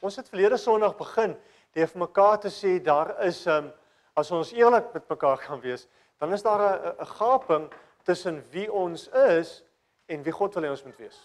[0.00, 1.34] Ons het verlede Sondag begin
[1.74, 3.72] deur vir mekaar te sê daar is um
[4.18, 5.86] as ons eerlik met mekaar kan wees,
[6.18, 7.70] dan is daar 'n gaping
[8.02, 9.62] tussen wie ons is
[10.06, 11.18] en wie God wil hê ons moet wees.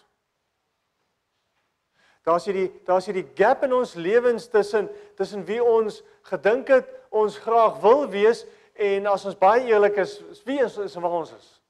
[2.23, 7.37] Daar's hierdie daar's hierdie gap in ons lewens tussen tussen wie ons gedink het ons
[7.37, 11.61] graag wil wees en as ons baie eerlik is, wie is, is waar ons is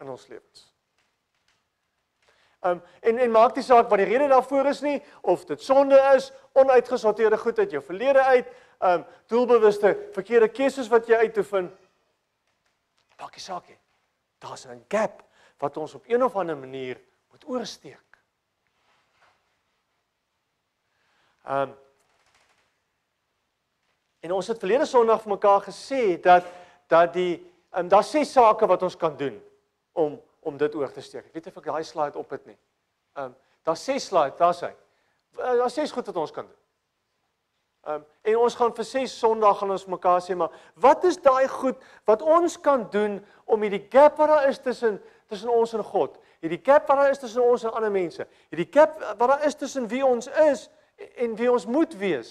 [0.00, 0.67] in ons lewens.
[2.66, 5.98] Um en en maak nie saak wat die rede daarvoor is nie of dit sonde
[6.16, 8.48] is, onuitgesorteerde goed uit jou verlede uit,
[8.82, 11.70] um doelbewuste verkeerde keuses wat jy uitoefen.
[13.18, 13.78] Maak nie saak nie.
[14.38, 15.22] Daar's 'n gap
[15.58, 18.18] wat ons op een of ander manier moet oorsteek.
[21.48, 21.76] Um
[24.20, 26.46] En ons het verlede Sondag vir mekaar gesê dat
[26.88, 27.38] dat die
[27.76, 29.36] um, daar's ses sake wat ons kan doen
[29.92, 31.26] om om dit oor te steek.
[31.26, 32.58] Ek weet nie of ek daai slide op het nie.
[33.18, 33.34] Um
[33.66, 34.72] daar's ses slide, daar's hy.
[35.36, 36.58] Daar's ses goed wat ons kan doen.
[37.88, 41.48] Um en ons gaan vir ses Sondag gaan ons mekaar sê maar wat is daai
[41.48, 44.98] goed wat ons kan doen om hierdie gap wat daar is tussen
[45.28, 48.68] tussen ons en God, hierdie gap wat daar is tussen ons en ander mense, hierdie
[48.72, 50.68] gap wat daar is tussen wie ons is
[51.20, 52.30] en wie ons moet wees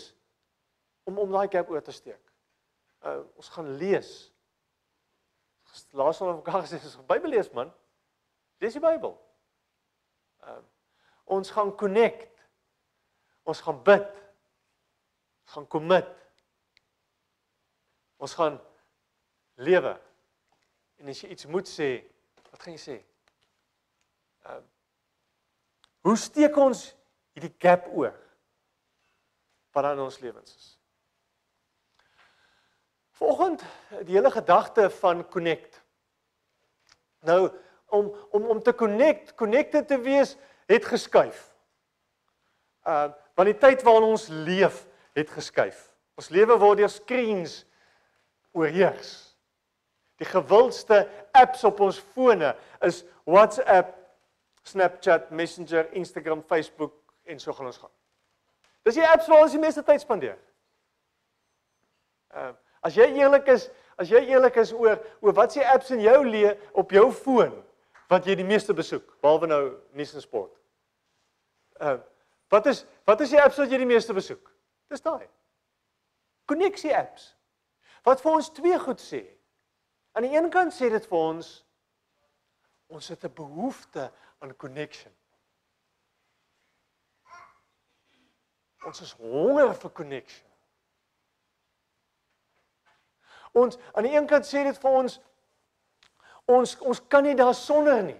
[1.07, 2.21] om om daai gap oor te steek.
[3.05, 4.11] Uh ons gaan lees.
[5.93, 7.71] Laas ons mekaar gesê ons gaan Bybel lees man.
[8.61, 9.15] Lees die Bybel.
[10.45, 10.59] Uh
[11.27, 12.31] ons gaan connect.
[13.43, 14.05] Ons gaan bid.
[15.43, 16.13] Ons gaan commit.
[18.23, 18.55] Ons gaan
[19.59, 19.91] lewe.
[20.97, 21.89] En as jy iets moet sê,
[22.47, 22.97] wat gaan jy sê?
[24.47, 24.61] Uh
[26.07, 26.85] Hoe steek ons
[27.35, 28.15] hierdie gap oor?
[29.77, 30.67] wat in ons lewens is.
[33.17, 33.63] Volgend
[34.05, 35.81] die hele gedagte van connect.
[37.25, 37.49] Nou
[37.89, 40.35] om om om te connect, connected te wees
[40.65, 41.55] het geskuif.
[42.87, 45.77] Uh want die tyd waarin ons leef het geskuif.
[46.17, 47.59] Ons lewe word deur screens
[48.57, 49.11] oorheers.
[50.17, 51.03] Die gewildste
[51.37, 53.93] apps op ons fone is WhatsApp,
[54.65, 56.95] Snapchat, Messenger, Instagram, Facebook
[57.29, 57.93] en so gaan ons gaan.
[58.87, 60.39] Dis die apps waar ons die meeste tyd spandeer.
[62.33, 63.69] Uh, as jy eerlik is,
[64.01, 67.53] as jy eerlik is oor oor wat se apps in jou lewe op jou foon
[68.07, 69.63] wat jy die meeste besoek, behalwe nou
[69.97, 70.53] nuus en sport.
[71.79, 72.05] Ehm uh,
[72.49, 74.53] wat is wat is die apps wat jy die meeste besoek?
[74.87, 75.27] Dis daai.
[76.47, 77.33] Konneksie apps.
[78.07, 79.19] Wat vir ons twee goed sê.
[80.15, 81.49] Aan die een kant sê dit vir ons
[82.87, 85.11] ons het 'n behoefte aan connection.
[88.85, 90.47] Ons is honger vir connection.
[93.51, 95.19] Ons aan die een kant sê dit vir ons
[96.47, 98.19] ons ons kan nie daar sonder nie.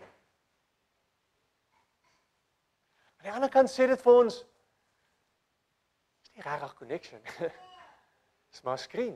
[3.17, 4.41] Aan die ander kant sê dit vir ons
[6.25, 7.23] is nie regtig connection.
[8.51, 9.15] Dis maar skreen.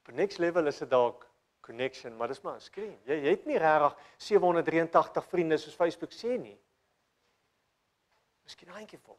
[0.00, 1.26] Op 'n next level is dit dalk
[1.60, 2.98] connection, maar dis maar 'n skreen.
[3.04, 6.58] Jy, jy het nie regtig 783 vriende soos Facebook sê nie.
[8.42, 9.18] Miskien eentjie vol.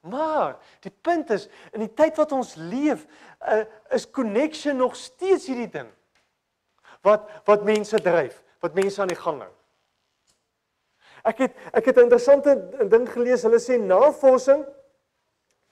[0.00, 3.06] Maar die punt is in die tyd wat ons leef,
[3.40, 5.90] uh, is connection nog steeds hierdie ding
[7.06, 9.52] wat wat mense dryf, wat mense aan die gang hou.
[11.24, 12.56] Ek het ek het 'n interessante
[12.88, 13.42] ding gelees.
[13.42, 14.64] Hulle sê navorsing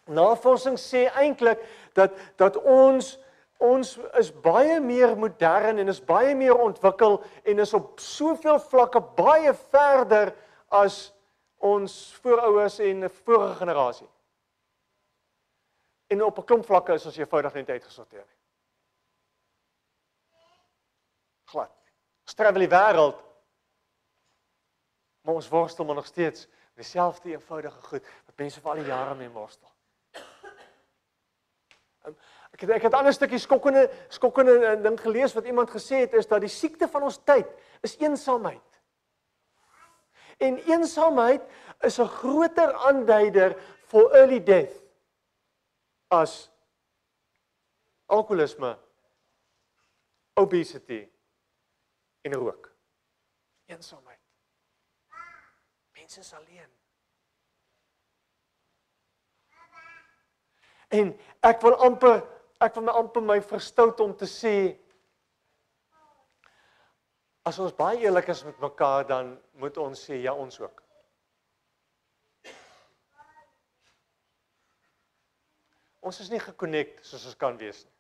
[0.08, 1.60] navorsing sê eintlik
[1.96, 3.18] dat dat ons
[3.58, 9.00] ons is baie meer modern en is baie meer ontwikkel en is op soveel vlakke
[9.18, 10.30] baie verder
[10.70, 11.12] as
[11.58, 14.08] ons voorouers en 'n vorige generasie.
[16.06, 18.26] En op 'n klomp vlakke is ons eenvoudig net uitgesorteer.
[21.44, 21.72] Glad.
[22.22, 23.24] Ons travel die wêreld.
[25.20, 28.86] Maar ons worstel maar nog steeds met dieselfde eenvoudige goed wat mense vir al die
[28.86, 29.70] jare mee worstel.
[32.04, 32.14] Ehm,
[32.52, 36.12] ek het ek het 'n ander stukkie skokkende skokkende ding gelees wat iemand gesê het
[36.12, 37.46] is dat die siekte van ons tyd
[37.80, 38.67] is eensaamheid.
[40.38, 41.42] En eensaamheid
[41.80, 43.56] is 'n groter aanduider
[43.90, 44.76] vir early death
[46.08, 46.50] as
[48.06, 48.78] alkoholisme,
[50.34, 51.08] obesity
[52.22, 52.72] en rook.
[53.66, 54.20] Eensaamheid.
[55.92, 56.70] Mense is alleen.
[60.88, 61.10] En
[61.40, 62.22] ek wil amper
[62.64, 64.54] ek wil my amper my verstout om te sê
[67.48, 70.82] As ons baie eerlik is met mekaar dan moet ons sê ja ons ook.
[76.08, 77.94] Ons is nie gekonnekt soos ons kan wees nie.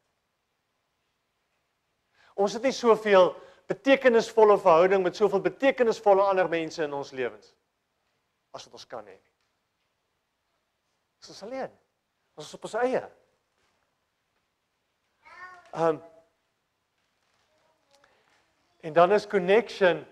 [2.38, 3.32] Ons het nie soveel
[3.68, 7.54] betekenisvolle verhouding met soveel betekenisvolle ander mense in ons lewens.
[8.58, 9.34] as wat ons kan hê nie.
[11.20, 11.74] Ons is alleen.
[12.38, 13.02] Ons is op ons eie.
[15.72, 16.00] Ehm um,
[18.80, 20.06] En dan is connection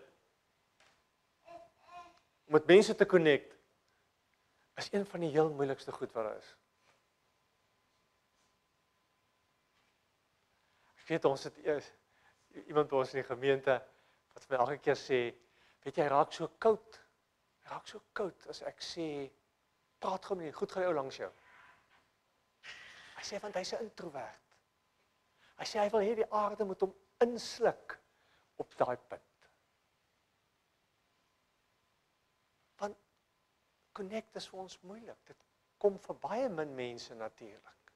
[2.44, 3.56] om met mense te connect
[4.74, 6.56] is een van die heel moeilikste goed wat daar is.
[10.96, 11.92] Ek weet ons het eers
[12.66, 13.76] iemand by ons in die gemeente
[14.34, 15.20] wat my elke keer sê,
[15.84, 16.98] weet jy, raak so koud.
[17.70, 19.06] Raak so koud as ek sê
[20.02, 21.30] praat gou met jy, goed gaan jy ou langs jou.
[23.16, 24.42] Hy sê want hy's 'n introwert.
[25.56, 26.92] Hy sê hy wil hê die aarde moet hom
[27.24, 27.96] insluk
[28.56, 29.48] op daai punt.
[32.76, 32.96] Want
[33.92, 35.18] connect is vir ons moeilik.
[35.24, 35.36] Dit
[35.82, 37.92] kom vir baie min mense natuurlik.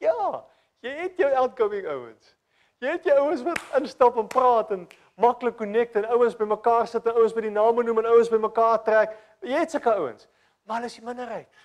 [0.00, 0.44] Ja,
[0.80, 2.36] jy het jou outgoing ouens.
[2.80, 4.86] Jy het jou ouens wat instap en praat en
[5.20, 8.78] maklik connect en ouens bymekaar sit en ouens by die name noem en ouens bymekaar
[8.86, 9.18] trek.
[9.44, 10.28] Jy het sulke ouens.
[10.64, 11.60] Maar hulle is die minderheid.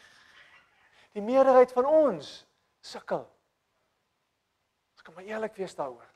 [1.15, 2.33] Die meerderheid van ons
[2.83, 3.23] sukkel.
[4.95, 6.14] Ons kan maar eerlik wees daaroor.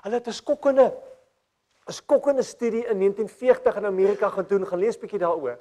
[0.00, 0.86] Hulle het 'n skokkende
[1.86, 5.58] 'n skokkende studie in 1940 in Amerika gedoen, gaan lees bietjie daaroor.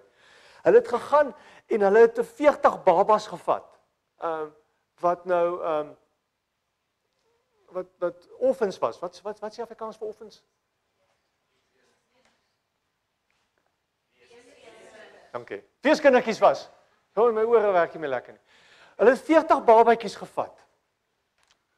[0.62, 3.80] Hulle het gegaan en hulle het 40 babas gevat.
[4.18, 4.52] Ehm uh,
[5.00, 5.98] wat nou ehm um,
[7.66, 9.00] wat wat offens was.
[9.00, 10.44] Wat wat wat sê Afrikaans vir offens?
[15.32, 15.64] Dankie.
[15.82, 16.70] Feeskindertjies was.
[17.14, 18.42] Nou my ore werk nie meer lekker nie.
[19.00, 20.66] Hulle het 40 babatjies gevat.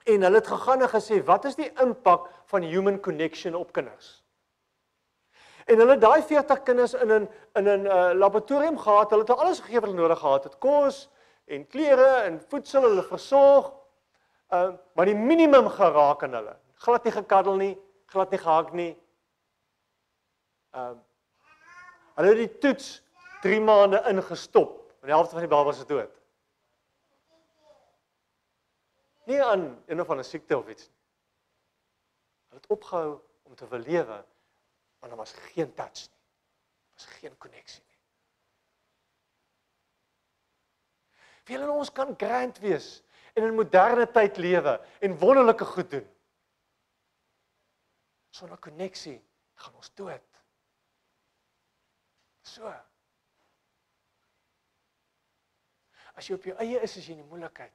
[0.03, 4.23] En hulle het gegaan en gesê, "Wat is die impak van human connection op kinders?"
[5.65, 9.09] En hulle daai 40 kinders in 'n in 'n uh, laboratorium gehad.
[9.09, 11.09] Hulle het alles gegee wat hulle nodig gehad het: kos
[11.45, 13.73] en klere en voedsel, hulle versorg.
[14.47, 16.55] Ehm, uh, maar die minimum geraak aan hulle.
[16.73, 18.97] Glad nie gekaddel nie, glad nie gehak nie.
[20.71, 20.97] Ehm uh,
[22.15, 23.03] Hulle het die toets
[23.41, 24.93] 3 maande ingestop.
[25.01, 26.20] Die helfte van die babas is dood
[29.29, 30.97] nie aan een of ander siekte of iets nie.
[32.51, 34.25] Hulle het opgehou om te wil lewe
[35.01, 36.19] want daar was geen touch nie.
[36.19, 37.99] Daar was geen koneksie nie.
[41.45, 43.01] Wie hulle ons kan grand wees
[43.33, 46.07] en in moderne tyd lewe en wonderlike goed doen.
[48.29, 49.17] Sonder koneksie
[49.53, 50.27] gaan ons dood.
[52.41, 52.69] So.
[56.13, 57.73] As jy op jou eie is, is jy in die moeilikheid.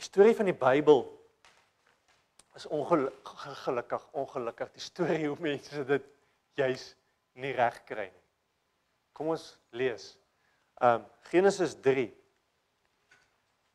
[0.00, 1.02] Die storie van die Bybel
[2.56, 6.06] is ongelukkig ongelukkig die storie hoe mense dit
[6.56, 6.84] juis
[7.36, 8.22] nie reg kry nie.
[9.12, 9.44] Kom ons
[9.76, 10.06] lees.
[10.80, 12.06] Um Genesis 3.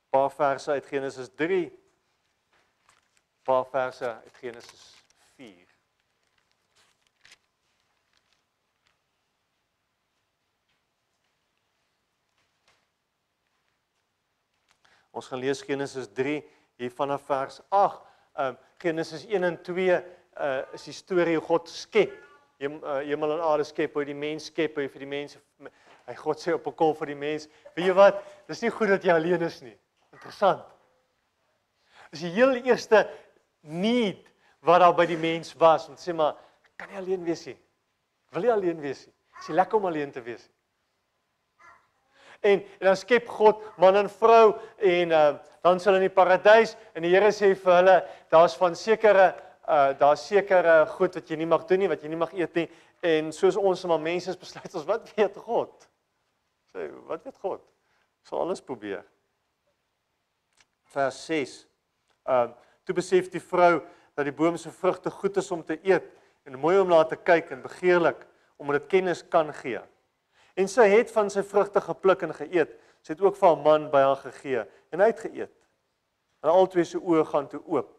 [0.09, 1.61] Paar verse uit Genesis 3.
[3.45, 4.89] Paar verse uit Genesis
[5.37, 5.75] 4.
[15.15, 16.41] Ons gaan lees Genesis 3
[16.81, 18.01] hier vanaf vers 8.
[18.35, 22.11] Ehm um, Genesis 1 en 2 uh is die storie hoe God skep.
[22.59, 25.39] Hem, uh, hemel en aarde skep, hoe die mens skep, hoe vir die mense
[26.05, 27.47] hy God sê op 'n kol vir die mens.
[27.75, 28.23] Weet jy wat?
[28.47, 29.77] Dis nie goed dat jy alleen is nie.
[30.13, 30.63] Interessant.
[32.11, 33.09] Dis die heel eerste
[33.61, 34.27] need
[34.61, 36.35] wat daar by die mens was om te sê maar
[36.77, 37.57] kan nie alleen wees nie.
[38.31, 39.13] Wil jy alleen wees nie?
[39.39, 40.43] Is dit lekker om alleen te wees?
[40.47, 40.54] Nie?
[42.45, 45.25] En, en dan skep God man en vrou en uh,
[45.65, 47.95] dan sal in die paradys en die Here sê vir hulle
[48.33, 49.31] daar's van sekere
[49.65, 52.59] uh, daar's sekere goed wat jy nie mag doen nie wat jy nie mag eet
[52.59, 52.67] nie
[53.05, 55.89] en soos ons maar mense is besluit ons wat weet God?
[56.73, 57.63] Sê wat weet God?
[58.25, 59.03] Sal alles probeer.
[60.93, 61.57] Vers 6
[62.29, 62.47] uh,
[62.85, 63.79] toe besef die vrou
[64.15, 66.07] dat die boom se vrugte goed is om te eet
[66.45, 68.21] en mooi om na te kyk en begeerlik
[68.61, 69.81] omdat dit kennis kan gee
[70.55, 72.71] En sy het van sy vrugte gepluk en geëet.
[73.03, 75.53] Sy het ook vir haar man by haar gegee en hy het geëet.
[76.43, 77.91] En albei se oë gaan toe oop.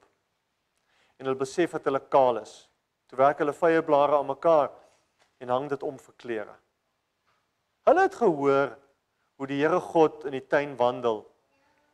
[1.21, 2.55] En hulle besef dat hulle kaal is.
[3.07, 4.73] Toe werk hulle vye blare aan mekaar
[5.39, 6.57] en hang dit om vir klere.
[7.87, 8.73] Hulle het gehoor
[9.37, 11.23] hoe die Here God in die tuin wandel.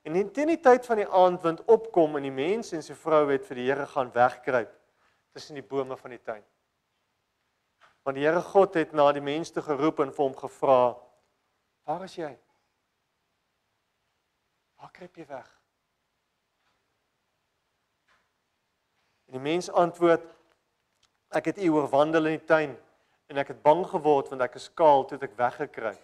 [0.07, 3.45] En teen die tyd van die aandwind opkom en die mens en sy vrou het
[3.47, 4.73] vir die Here gaan wegkruip
[5.33, 6.42] tussen die bome van die tuin.
[8.02, 10.99] Want die Here God het na die mens toe geroep en vir hom gevra:
[11.87, 12.30] "Waar is jy?
[14.76, 15.50] Waar kruip jy weg?"
[19.26, 20.25] En die mens antwoord:
[21.30, 22.76] "Ek het u oorwandel in die tuin
[23.26, 26.02] en ek het bang geword want ek is skaal toe ek weggekruip."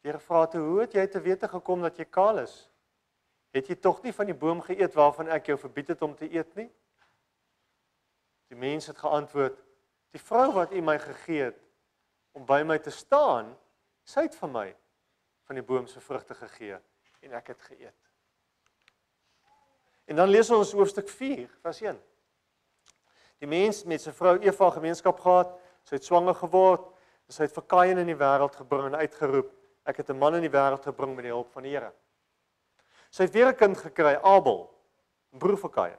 [0.00, 2.70] Die Here vra toe: "Hoe het jy te wete gekom dat jy kaal is?"
[3.50, 6.30] Het jy tog nie van die boom geëet waarvan ek jou verbied het om te
[6.30, 6.70] eet nie?
[8.46, 9.58] Die mens het geantwoord:
[10.10, 11.58] Die vrou wat U my gegee het
[12.32, 13.52] om by my te staan,
[14.04, 14.68] sy het van my
[15.46, 16.78] van die boom se vrugte gegee
[17.26, 17.96] en ek het geëet.
[20.10, 21.98] En dan lees ons hoofstuk 4, vers 1.
[23.40, 25.52] Die mens met sy vrou Eva gemeenskap gehad,
[25.86, 26.88] sy het swanger geword,
[27.30, 29.52] en sy het vir Kain in die wêreld gebring en uitgeroep:
[29.86, 31.92] Ek het 'n man in die wêreld gebring met die hulp van die Here.
[33.10, 34.70] Sy het weer 'n kind gekry, Abel,
[35.30, 35.98] broer van Kain.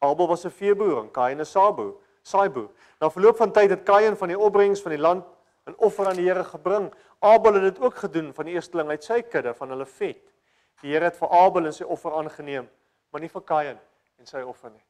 [0.00, 2.70] Abel was 'n veeboer en Kain 'n saaiboer, saaiboer.
[3.00, 5.24] Na verloop van tyd het Kain van die opbrengs van die land
[5.66, 6.92] 'n offer aan die Here gebring.
[7.20, 10.32] Abel het dit ook gedoen van die eersteling uit sy kudde van hulle vet.
[10.80, 12.68] Die Here het vir Abel en sy offer aangeneem,
[13.10, 13.78] maar nie vir Kain
[14.18, 14.84] en sy offer nie.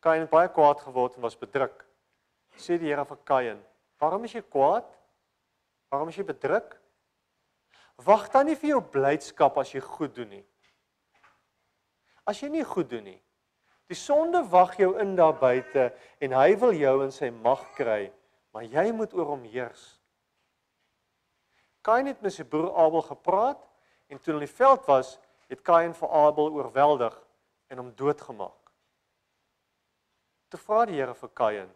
[0.00, 1.84] Kain het baie kwaad geword en was bedruk.
[2.56, 3.64] Sê die Here vir Kain:
[3.98, 4.86] "Waarom is jy kwaad?
[5.90, 6.80] Waarom is jy bedruk?
[8.04, 10.44] Wag dan nie vir jou blydskap as jy goed doen nie.
[12.24, 13.18] As jy nie goed doen nie,
[13.90, 15.90] die sonde wag jou in daar buite
[16.22, 18.12] en hy wil jou in sy mag kry,
[18.54, 19.96] maar jy moet oor hom heers."
[21.82, 23.62] Kain het met sy broer Abel gepraat
[24.10, 25.16] en toe hulle in die veld was,
[25.50, 27.16] het Kain vir Abel oorweldig
[27.72, 28.72] en hom doodgemaak.
[30.50, 31.70] Toe vra die Here vir Kain: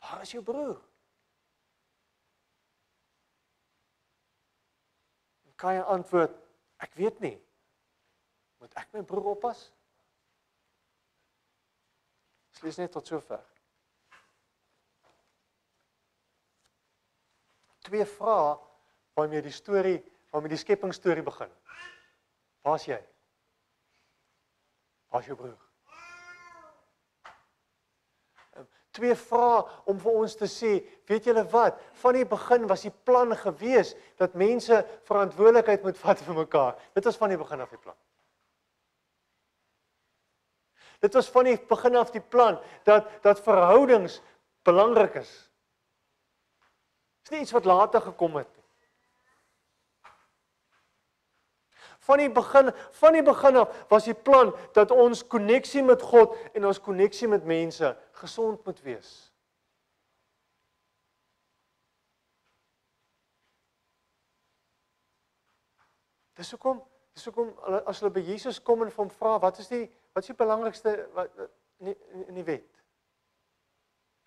[0.00, 0.80] "Waar is jou broer?"
[5.44, 6.36] En Kain antwoord:
[6.78, 7.36] "Ek weet nie.
[8.60, 9.72] Moet ek my broer oppas?"
[12.56, 13.42] Slegs net tot sover.
[17.86, 18.56] Twee vrae
[19.16, 20.00] waarmee die storie,
[20.32, 21.52] waarmee die skepingsstorie begin.
[22.66, 22.98] Waar's jy?
[25.12, 25.66] Waar's jou broer?
[28.96, 29.60] twee vrae
[29.90, 30.72] om vir ons te sê,
[31.08, 31.78] weet julle wat?
[32.00, 36.76] Van die begin was die plan gewees dat mense verantwoordelikheid moet vat vir mekaar.
[36.96, 37.98] Dit was van die begin af die plan.
[41.00, 44.20] Dit was van die begin af die plan dat dat verhoudings
[44.62, 45.50] belangrik is.
[47.22, 48.64] Dis nie iets wat later gekom het nie.
[52.06, 56.36] Van die begin van die begin af was die plan dat ons koneksie met God
[56.54, 59.10] en ons koneksie met mense gesond moet wees.
[66.36, 66.82] Dis hoekom
[67.16, 67.54] dis hoekom
[67.88, 69.86] as hulle by Jesus kom en hom vra wat is die
[70.16, 72.70] wat is die belangrikste wat in die, in die wet?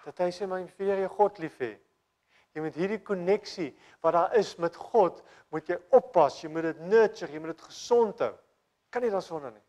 [0.05, 1.72] Dat hy sê my vir jou God lief hê.
[2.53, 3.72] Jy moet hierdie koneksie
[4.05, 7.65] wat daar is met God, moet jy oppas, jy moet dit nurture, jy moet dit
[7.65, 8.36] gesond hou.
[8.93, 9.65] Kan nie daarsonder nie.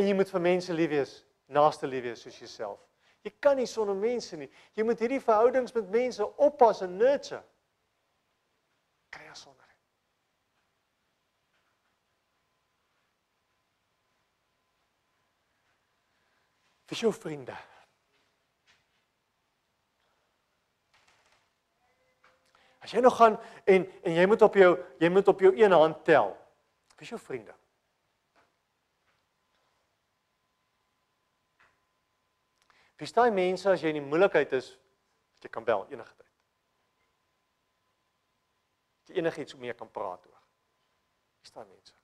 [0.00, 1.14] En jy moet vir mense lief wees,
[1.52, 2.80] naaste lief wees soos jouself.
[3.22, 4.48] Jy kan nie sonder mense nie.
[4.72, 7.42] Jy moet hierdie verhoudings met mense oppas en nurture.
[9.12, 9.61] Kan jy sonder
[16.92, 17.54] Vir jou vriende.
[22.84, 25.72] As jy nog gaan en en jy moet op jou jy moet op jou een
[25.72, 26.34] hand tel.
[27.00, 27.54] Is jou vriende?
[33.00, 34.74] Wie staan mense as jy in die moeilikheid is,
[35.32, 36.30] dat jy kan bel enige tyd.
[39.08, 40.44] Jy enigiets mee kan praat oor.
[41.40, 42.01] Wie staan mense?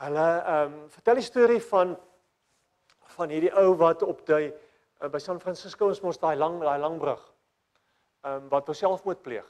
[0.00, 1.96] Hulle ehm um, vertel die storie van
[3.16, 6.78] van hierdie ou wat op die uh, by San Francisco is mos daai lang daai
[6.80, 7.20] lang brug.
[8.24, 9.46] Ehm um, wat hom selfmoord pleeg.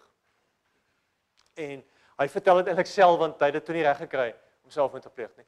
[1.54, 1.84] En
[2.20, 4.28] hy vertel dit eintlik self want hy het dit toe nie reg gekry
[4.64, 5.46] om selfmoord te pleeg nie.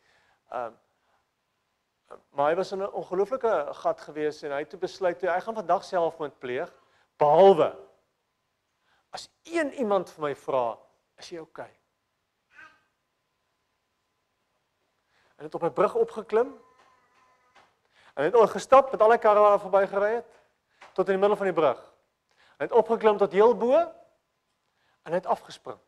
[0.53, 0.81] Ehm um,
[2.37, 5.41] maar hy was in 'n ongelooflike gat gewees en hy het toe besluit toe hy
[5.41, 6.73] gaan vandag selfmoord pleeg
[7.17, 7.73] behalwe
[9.13, 10.67] as een iemand vir my vra,
[11.21, 11.69] is jy oukei?
[11.69, 11.82] Okay?
[15.43, 16.55] En het op 'n brug opgeklim
[18.15, 20.41] Hy het gestap met al die karre wat verby gery het
[20.93, 21.79] tot in die middel van die brug.
[22.59, 23.79] Hy het opgeklim tot heel bo
[25.03, 25.79] en het afgespring.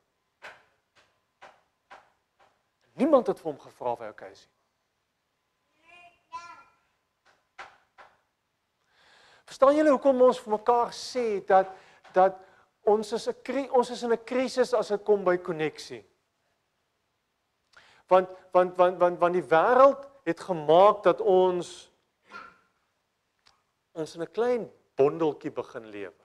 [2.97, 4.51] Niemand het vir hom gevra of hy okay is nie.
[9.45, 11.69] Verstaan julle hoekom ons vir mekaar sê dat
[12.17, 12.41] dat
[12.89, 16.14] ons is 'n ons is in 'n krisis as dit kom by koneksie?
[18.07, 21.91] Want want want want want die wêreld het gemaak dat ons
[23.93, 26.25] ons in 'n klein bondeltjie begin lewe.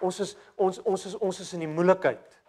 [0.00, 2.42] Ons is ons ons is ons is in die moeilikheid.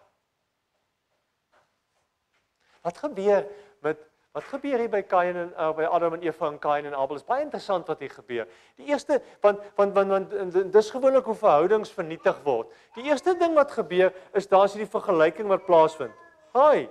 [2.82, 3.46] Wat gebeur
[3.80, 4.02] met
[4.34, 7.20] Wat gebeur hier by Kain en uh, by Adam en Eva en Kain en Abel?
[7.20, 8.48] Is baie interessant wat hier gebeur.
[8.80, 12.72] Die eerste want want want, want dis gewoonlik hoe verhoudings vernietig word.
[12.96, 16.18] Die eerste ding wat gebeur is daar's hierdie vergelyking wat plaasvind.
[16.58, 16.88] Haai.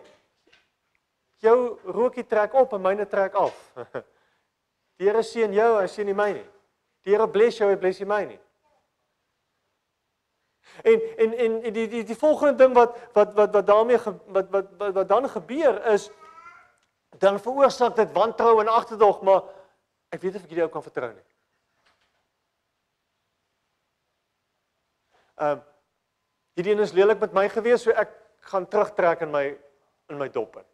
[1.43, 3.59] Jou rookie trek op en myne trek af.
[5.01, 6.47] Die Here seën jou, hy seën nie my nie.
[7.03, 8.39] Die Here bless jou, hy bless nie my nie.
[10.87, 14.47] En en en die die die volgende ding wat wat wat wat daarmee ge, wat,
[14.49, 16.07] wat wat wat dan gebeur is
[17.19, 19.43] dan veroorsaak dit wantrou en agterdog, maar
[20.13, 21.29] ek weet of ek hierdie ou kan vertrou nie.
[25.41, 25.63] Ehm um,
[26.53, 28.11] hierdie een is lelik met my gewees, so ek
[28.51, 29.47] gaan terugtrek in my
[30.11, 30.65] in my dop in.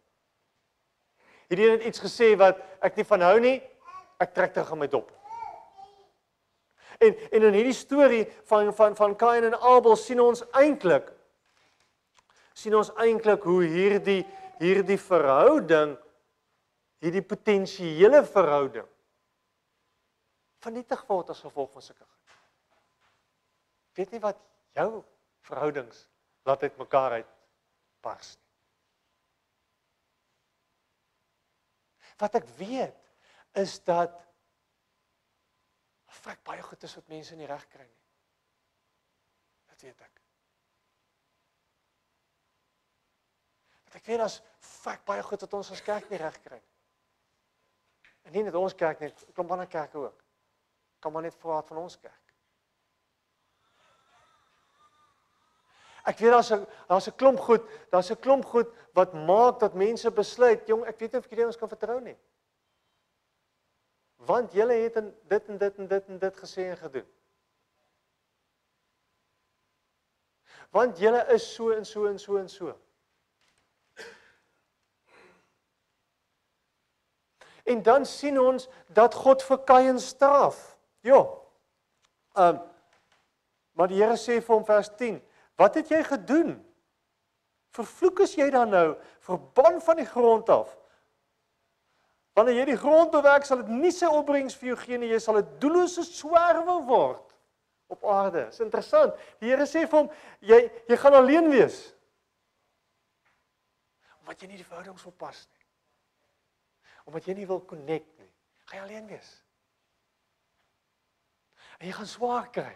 [1.48, 3.56] Hierdie een het iets gesê wat ek nie van hou nie,
[4.20, 5.08] ek trek terug in my dop.
[7.00, 11.08] En en in hierdie storie van van van Kain en Abel sien ons eintlik
[12.60, 14.20] sien ons eintlik hoe hierdie
[14.60, 15.96] hierdie verhouding
[17.00, 18.88] hierdie potensiële verhouding
[20.60, 22.36] vernietig word as gevolg van sulke goed.
[23.96, 24.40] Weet nie wat
[24.76, 25.02] jou
[25.48, 26.04] verhoudings
[26.48, 27.36] laat uit mekaar uit
[28.04, 28.48] pas nie.
[32.20, 33.12] Wat ek weet
[33.60, 34.18] is dat
[36.20, 38.00] vrek baie goed is wat mense nie reg kry nie.
[39.72, 40.20] Dit weet ek.
[43.86, 44.36] Wat ek weet as
[44.82, 46.69] vrek baie goed wat ons as kerk nie reg kry nie.
[48.22, 50.24] En nie net ons kerk nie, klomp ander kerke ook.
[51.00, 52.16] Kan maar net praat van ons kerk.
[56.08, 59.74] Ek weet daar's 'n daar's 'n klomp goed, daar's 'n klomp goed wat maak dat
[59.74, 62.16] mense besluit, jong, ek weet nie of ek hierdie ons kan vertrou nie.
[64.16, 67.06] Want julle het en dit en dit en dit en dit gesê en gedoen.
[70.70, 72.68] Want julle is so en so en so en so.
[72.68, 72.78] En
[77.82, 80.78] dan sien ons dat God vir Kain straf.
[81.00, 81.26] Ja.
[82.36, 82.66] Ehm um,
[83.72, 85.22] maar die Here sê vir hom vers 10:
[85.56, 86.50] "Wat het jy gedoen?
[87.72, 90.76] Vervloek is jy dan nou, verban van die grond af.
[92.34, 95.18] Wanneer jy die grond bewerk, sal dit nie sy opbrengs vir jou gee nie, jy
[95.18, 97.34] sal 'n doellose swerwe word
[97.88, 99.14] op aarde." Dis interessant.
[99.38, 101.94] Die Here sê vir hom: "Jy jy gaan alleen wees."
[104.20, 105.59] Omdat jy nie die verhoudings wil pas nie
[107.10, 108.30] omdat jy nie wil connect nie.
[108.70, 109.30] Gaan jy alleen wees.
[111.80, 112.70] En jy gaan swaar kry.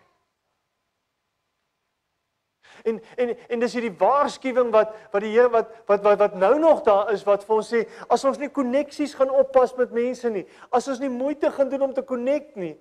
[2.83, 6.57] En en en dis hierdie waarskuwing wat wat die Here wat wat wat wat nou
[6.59, 10.31] nog daar is wat vir ons sê as ons nie koneksies gaan oppas met mense
[10.35, 10.43] nie,
[10.75, 12.75] as ons nie moeite gaan doen om te connect nie,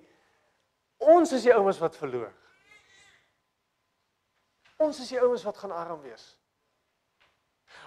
[0.98, 2.32] ons is die ouens wat verloor.
[4.82, 6.32] Ons is die ouens wat gaan arm wees.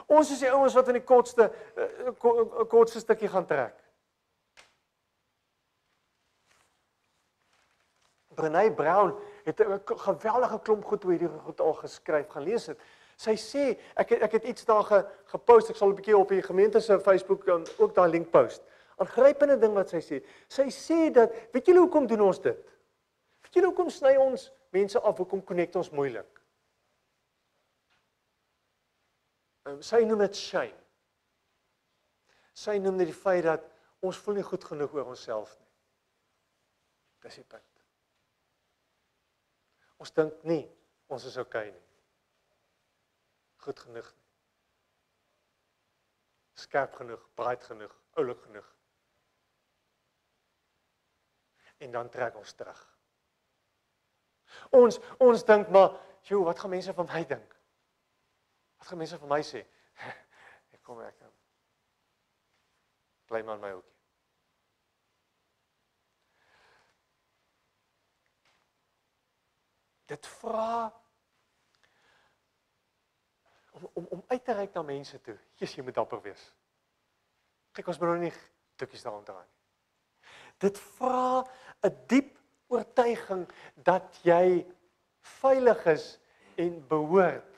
[0.08, 2.12] Ons is die ouens wat in die kortste eh,
[2.68, 3.76] kortste stukkie gaan trek.
[8.38, 12.30] Brené Brown het 'n geweldige klomp goed oor hierdie goed al geskryf.
[12.30, 12.80] Gaan lees dit.
[13.18, 15.70] Sy sê ek het, ek het iets daar ge, gepost.
[15.70, 17.48] Ek sal 'n bietjie op die gemeente se Facebook
[17.78, 18.62] ook daai link post.
[18.98, 20.24] Aangrypende ding wat sy sê.
[20.48, 22.58] Sy sê dat weet julle hoekom doen ons dit?
[23.42, 25.18] Weet julle hoekom sny ons mense af?
[25.18, 26.37] Hoekom connect ons moeilik?
[29.68, 30.84] Um, sy noem dit shame.
[32.58, 33.66] Sy noem dit die feit dat
[34.06, 35.68] ons voel nie goed genoeg oor onsself nie.
[37.26, 37.84] Dis die punt.
[40.02, 40.64] Ons dink nie
[41.12, 41.84] ons is oukei okay nie.
[43.66, 44.26] Goed genoeg nie.
[46.58, 48.68] Skerp genoeg, breed genoeg, oulik genoeg.
[51.86, 52.80] En dan trek ons terug.
[54.74, 57.57] Ons ons dink maar, "Joe, wat gaan mense van my dink?"
[58.78, 59.64] Wat gaan mense vir my sê?
[60.76, 61.26] Ek kom ek.
[63.28, 63.94] Bly maar my ook.
[70.08, 70.88] Dit vra
[73.72, 75.36] om om om uit te reik na mense toe.
[75.60, 76.46] Jesus, jy moet dapper wees.
[77.76, 78.34] Kyk, ons moet nou nie
[78.80, 79.58] tikkies daaroor dra nie.
[80.64, 81.44] Dit vra
[81.84, 82.38] 'n diep
[82.72, 84.66] oortuiging dat jy
[85.22, 86.08] veilig is
[86.56, 87.57] en behoort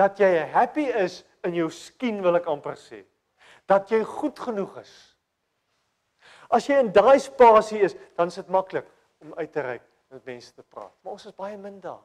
[0.00, 3.02] dat jy happy is in jou skien wil ek amper sê.
[3.68, 4.92] Dat jy goed genoeg is.
[6.50, 8.88] As jy in daai spasie is, dan is dit maklik
[9.22, 10.94] om uit te reik en met mense te praat.
[11.02, 12.00] Maar ons is baie min daar.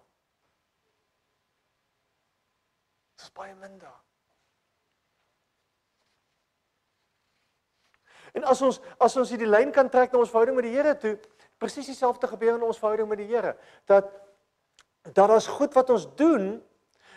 [3.15, 4.01] Ons is baie min daar.
[8.35, 10.93] En as ons as ons hierdie lyn kan trek na ons verhouding met die Here
[10.99, 11.15] toe,
[11.61, 13.55] presies dieselfde gebeur in ons verhouding met die Here,
[13.87, 14.11] dat
[15.15, 16.57] dat as goed wat ons doen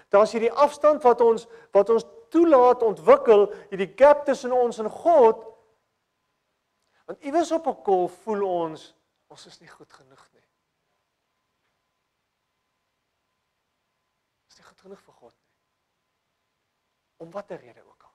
[0.09, 5.45] Daar's hierdie afstand wat ons wat ons toelaat ontwikkel hierdie gap tussen ons en God.
[7.09, 8.95] Want iewers op 'n kol voel ons
[9.29, 10.47] ons is nie goed genoeg nie.
[14.49, 15.53] Is nie goed genoeg vir God nie.
[17.17, 18.15] Om watter rede ook al.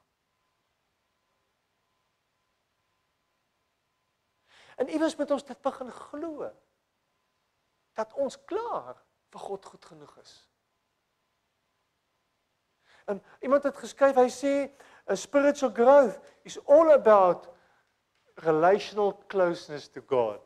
[4.75, 6.49] En iewers moet ons dit begin glo
[7.93, 8.97] dat ons klaar
[9.29, 10.52] vir God goed genoeg is.
[13.07, 14.53] En iemand het geskryf, hy sê
[15.09, 17.49] a spiritual growth is all about
[18.43, 20.41] relational closeness to God.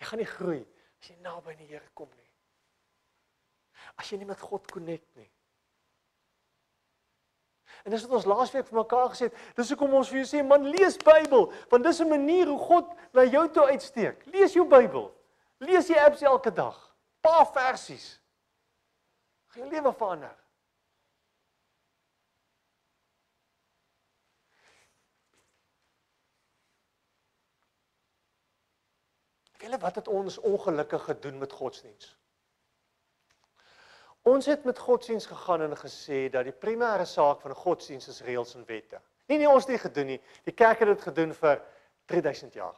[0.00, 0.62] Jy gaan nie groei
[1.00, 2.30] as jy naby aan die Here kom nie.
[3.96, 5.28] As jy nie met God connect nie.
[7.84, 10.42] En dis wat ons laasweek vir mekaar gesê het, dis hoekom ons vir jou sê
[10.44, 14.26] man lees Bybel, want dis 'n manier hoe God na jou toe uitsteek.
[14.26, 15.08] Lees jou Bybel.
[15.58, 16.76] Lees jy apps elke dag.
[17.20, 18.19] Paar versies.
[19.50, 20.36] Gaan jou lewe verander.
[29.60, 32.14] Julle wat het ons ongelukkig gedoen met godsdiens?
[34.22, 38.20] Ons het met godsdiens gegaan en gesê dat die primêre saak van 'n godsdiens is
[38.20, 39.00] reëls en wette.
[39.26, 40.22] Nee nee, ons het dit gedoen nie.
[40.44, 41.62] Die kerk het dit gedoen vir
[42.04, 42.76] 3000 jaar.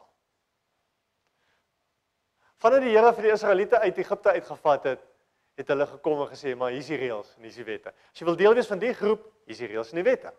[2.56, 5.11] Vandat die Here vir die Israeliete uit Egipte uitgevat het,
[5.54, 7.88] het hulle gekom en gesê, "Maar hier is die reëls en hier is die wette.
[7.88, 10.32] As jy wil deel wees van die groep, hier is die reëls en die wette."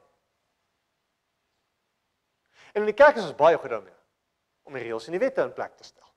[2.73, 3.93] En in die kerk is ons baie goed daarmee
[4.63, 6.07] om die reëls en die wette in plek te stel.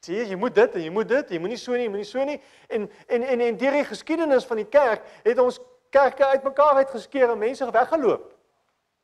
[0.00, 2.08] Sê jy, jy moet dit en jy moet dit, jy moenie so nie, jy moenie
[2.08, 2.38] so nie.
[2.72, 5.60] En en en en deur die geskiedenis van die kerk het ons
[5.92, 8.30] kerke uitmekaar uitgeskeer en mense weggeloop.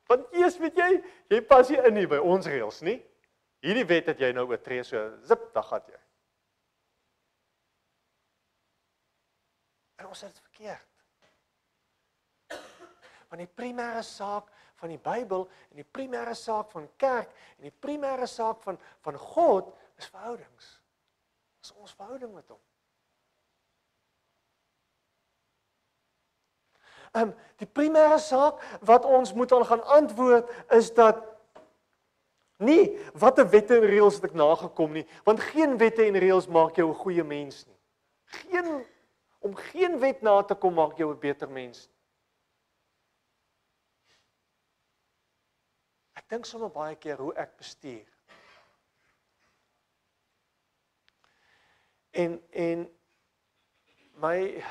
[0.08, 0.88] Want eers weet jy,
[1.34, 2.96] jy pas nie in nie by ons reëls nie.
[3.66, 6.00] Hierdie wet het jy nou oortree so zip dan gaan jy.
[10.06, 10.86] En ons het dit verkeerd.
[13.26, 17.74] Want die primêre saak van die Bybel en die primêre saak van kerk en die
[17.74, 20.68] primêre saak van van God is verhoudings.
[21.64, 22.62] Is ons verhouding met hom.
[27.10, 30.46] Ehm um, die primêre saak wat ons moet aan gaan antwoord
[30.78, 31.24] is dat
[32.56, 36.78] Nie watter wette en reëls het ek nagekom nie, want geen wette en reëls maak
[36.80, 37.76] jou 'n goeie mens nie.
[38.24, 38.86] Geen
[39.46, 41.88] om geen wet na te kom maak jou 'n beter mens.
[46.14, 48.06] Ek dink sommer baie keer hoe ek bestuur.
[52.10, 52.88] En en
[54.16, 54.64] my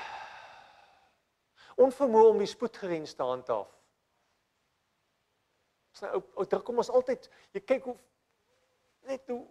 [1.76, 3.76] onvermoë om die spoedgrens te handhaaf
[5.96, 7.96] Sy ou ou druk kom ons altyd jy kyk hoe
[9.08, 9.44] net hoe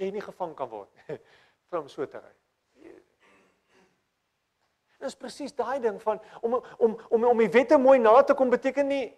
[0.00, 1.02] jy nie gevang kan word
[1.70, 2.32] vir om so te ry.
[5.02, 8.36] Dit is presies daai ding van om om om om die wette mooi na te
[8.38, 9.08] kom beteken nie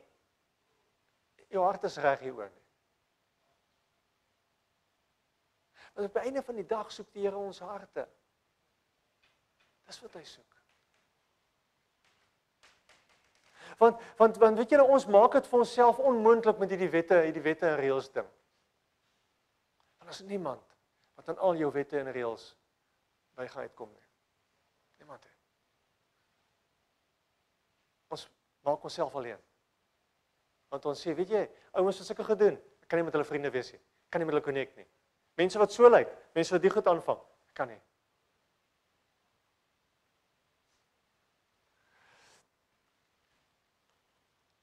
[1.52, 2.62] jou hart is reg hieroor nie.
[5.94, 8.06] Want op die einde van die dag soek die Here ons harte.
[9.84, 10.56] Dis wat hy soek.
[13.78, 17.44] Want want want weet julle ons maak dit vir onsself onmoontlik met hierdie wette, hierdie
[17.44, 18.32] wette en reëls ding.
[20.00, 20.64] Want as niemand
[21.14, 22.50] wat aan al jou wette en reëls
[23.36, 24.06] by gaan uitkom nie.
[25.04, 25.33] Niemand.
[28.64, 28.70] He.
[28.70, 29.40] Ons maak onsself alleen.
[30.72, 31.42] Want ons sê, weet jy,
[31.76, 32.56] ouens het sulke gedoen.
[32.80, 33.80] Ek kan nie met hulle vriende wees nie.
[33.80, 34.86] Ek kan nie met hulle connect nie.
[35.36, 37.20] Mense wat so lyk, mense wat dit goed aanvang,
[37.52, 37.80] kan nie.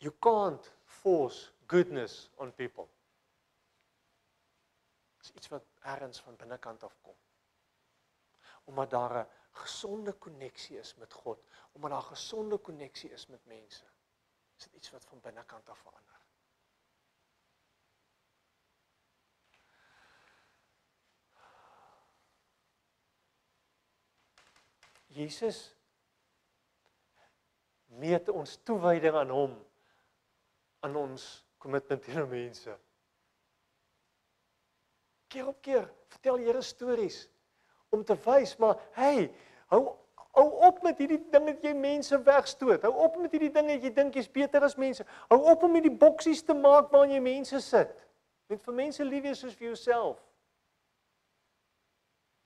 [0.02, 2.88] You can't force goodness on people.
[5.22, 7.16] Dit is iets wat ergens van binnekant af kom.
[8.66, 13.86] Omdat daar 'n gesonde koneksie is met God, omdat daar gesonde koneksie is met mense.
[14.58, 16.20] Is dit iets wat van binnekant af verander.
[25.12, 25.76] Jesus
[27.86, 29.58] meet ons toewyding aan hom
[30.80, 31.26] aan ons
[31.62, 32.78] kommitment teenoor mense.
[35.28, 37.26] Keer op keer vertel die Here stories
[37.92, 39.28] om te wys maar hey,
[39.72, 39.84] hou
[40.32, 42.86] hou op met hierdie ding dat jy mense wegstoot.
[42.88, 45.04] Hou op met hierdie dinge dat jy dink jy's beter as mense.
[45.28, 47.92] Hou op om hierdie boksies te maak waarin jy mense sit.
[48.48, 50.22] Net vir mense lief wees soos vir jouself.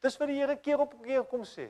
[0.02, 1.68] Dis wat die Here keer op keer kom sê.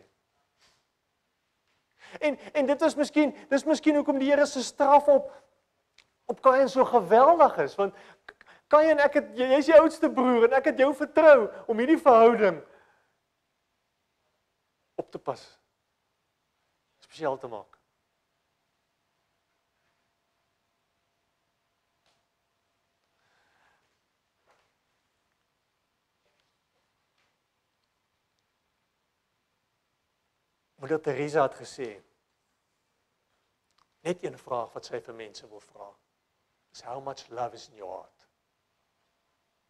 [2.23, 5.33] En en dit is miskien dis miskien hoekom die Here se straf op
[6.31, 7.93] op Kain so geweldig is want
[8.71, 12.63] Kain ek het jy's die oudste broer en ek het jou vertrou om hierdie verhouding
[15.15, 15.59] te pas.
[16.97, 17.79] speciaal te maken.
[30.75, 32.03] Moeder Teresa had gezien,
[33.99, 36.03] net een vraag wat zij voor mensen wil vragen
[36.71, 38.27] Is how much love is in your heart?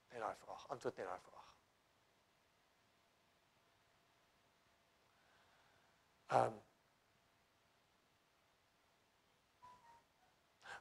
[0.07, 1.34] En haar vraag, antwoord in haar vraag.
[6.27, 6.61] Ehm um,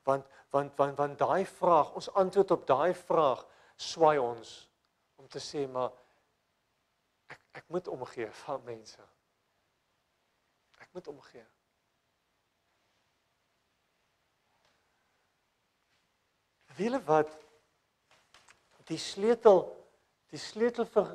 [0.05, 4.55] want want want want daai vraag, ons antwoord op daai vraag swaai ons
[5.17, 5.93] om te sê maar
[7.33, 9.09] ek ek moet omgee van mense.
[10.79, 11.47] Ek moet omgee.
[16.77, 17.31] Wiele wat
[18.91, 19.65] die sleutel
[20.35, 21.11] die sleutel vir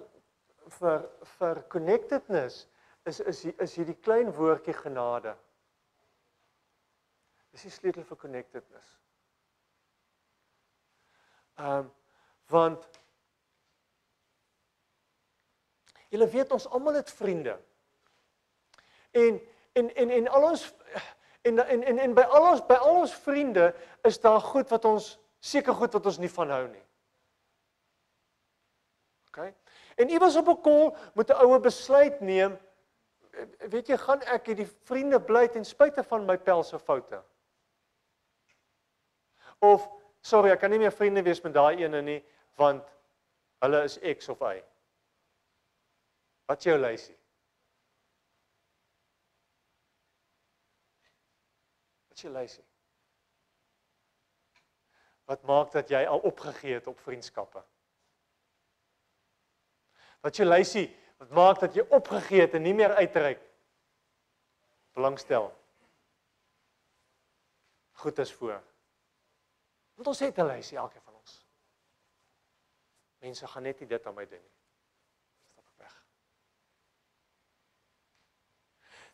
[0.80, 2.64] vir vir connectedness
[3.04, 5.36] is is is hierdie klein woordjie genade.
[7.52, 8.98] Dis die sleutel vir connectedness.
[11.60, 11.94] Ehm um,
[12.50, 12.86] want
[16.10, 17.60] julle weet ons almal het vriende.
[19.12, 19.42] En
[19.74, 20.64] en en en al ons
[21.42, 23.74] en en en, en by al ons by al ons vriende
[24.08, 26.86] is daar goed wat ons seker goed wat ons nie van hou nie.
[29.30, 29.54] OK?
[29.96, 32.58] En iewers op 'n kol moet 'n oue besluit neem.
[33.72, 37.22] Weet jy, gaan ek hierdie vriende bly ten spyte van my pelse foute?
[39.64, 39.86] Of
[40.22, 42.20] sorry, ek kan nie meer vriende wees met daai ene nie
[42.60, 42.88] want
[43.64, 44.60] hulle is X of Y.
[46.50, 47.16] Wat jou lysie?
[52.10, 52.66] Wat jou lysie?
[55.30, 57.62] Wat maak dat jy al opgegee het op vriendskappe?
[60.26, 60.88] Wat jou lysie?
[61.20, 63.42] Wat maak dat jy opgegee het en nie meer uitreik?
[64.96, 65.50] Belangstel.
[68.00, 68.62] Goed is voor.
[70.00, 71.46] Want ons het 'n lysie elkeen van ons.
[73.20, 74.56] Mense gaan net nie dit aan my doen nie.
[75.46, 75.98] Stap ek weg.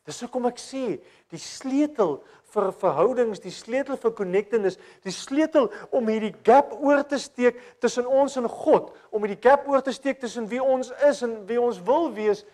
[0.04, 1.02] Dis hoekom ek sê
[1.34, 7.20] die sleutel vir verhoudings, die sleutel vir connectedness, die sleutel om hierdie gap oor te
[7.22, 11.22] steek tussen ons en God, om hierdie gap oor te steek tussen wie ons is
[11.26, 12.46] en wie ons wil wees,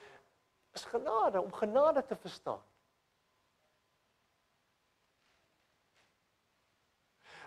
[0.75, 2.61] is genade, om genade te verstaan.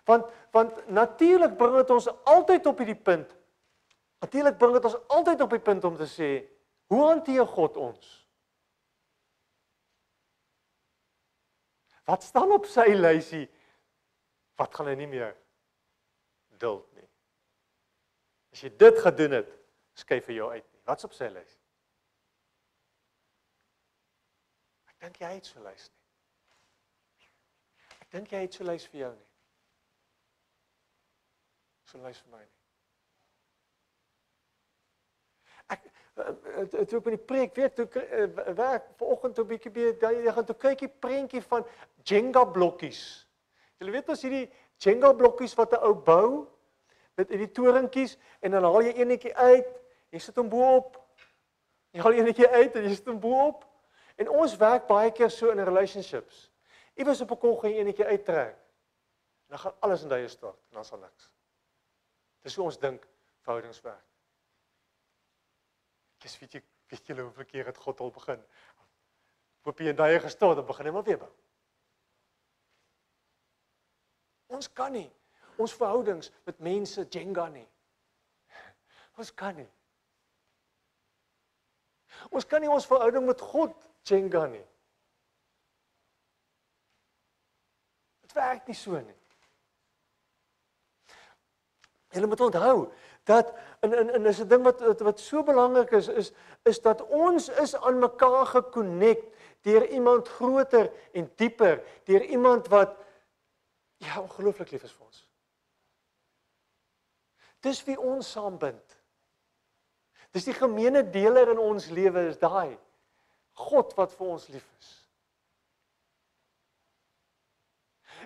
[0.04, 3.30] Want want natuurlik bring dit ons altyd op hierdie punt.
[4.22, 6.28] Natuurlik bring dit ons altyd op die punt om te sê,
[6.92, 8.23] hoe hanteer God ons?
[12.04, 13.46] Wat staan op sy lysie?
[14.60, 15.34] Wat gaan hy nie meer
[16.60, 17.08] duld nie.
[18.54, 19.50] As jy dit gedoen het,
[19.98, 20.82] skuif vir jou uit nie.
[20.86, 21.58] Wat's op sy lys?
[24.92, 27.30] Ek dink jy het so lys nie.
[28.00, 29.30] Ek dink jy het so lys vir jou nie
[31.94, 32.52] so lys vir my nie.
[35.74, 40.32] Ek toe op in die preek weet toe eh, werk vanoggend 'n bietjie by jy
[40.32, 41.66] gaan toe kykie prentjie van
[42.02, 43.26] Jenga blokkies.
[43.78, 46.46] Jy weet as hierdie Jenga blokkies wat 'n ou bou
[47.16, 50.98] met in die torentjies en dan haal jy eenetjie uit, jy sit hom bo-op.
[51.90, 53.64] Jy haal eenetjie uit en jy sit hom bo-op.
[54.16, 56.50] En ons werk baie keer so in relationships.
[56.94, 58.56] Iewers op 'n kol gaan jy eenetjie uittrek.
[59.48, 61.30] Dan gaan alles in duie stort en dan sal niks.
[62.42, 63.06] Dis hoe ons dink
[63.40, 64.13] verhoudings werk.
[66.24, 68.40] Dis weet jy, weet jy hoe verkeer het God al begin.
[69.64, 71.32] Hoop jy in daai gestort en begin hy maar weer bou.
[74.56, 75.10] Ons kan nie
[75.60, 77.66] ons verhoudings met mense Jenga nie.
[79.20, 79.68] Ons kan nie.
[82.34, 83.76] Ons kan nie ons verhouding met God
[84.08, 84.64] Jenga nie.
[88.24, 89.20] Dit werk nie so nie.
[92.14, 92.78] Julle moet onthou
[93.24, 96.32] dat in in in is 'n ding wat wat so belangrik is is
[96.62, 99.32] is dat ons is aan mekaar gekonnekt
[99.64, 102.96] deur iemand groter en dieper, deur iemand wat
[103.96, 105.22] ja, ongelooflik lief is vir ons.
[107.60, 108.98] Dis wie ons saambind.
[110.36, 112.76] Dis die gemeene deler in ons lewe is daai
[113.54, 114.90] God wat vir ons lief is.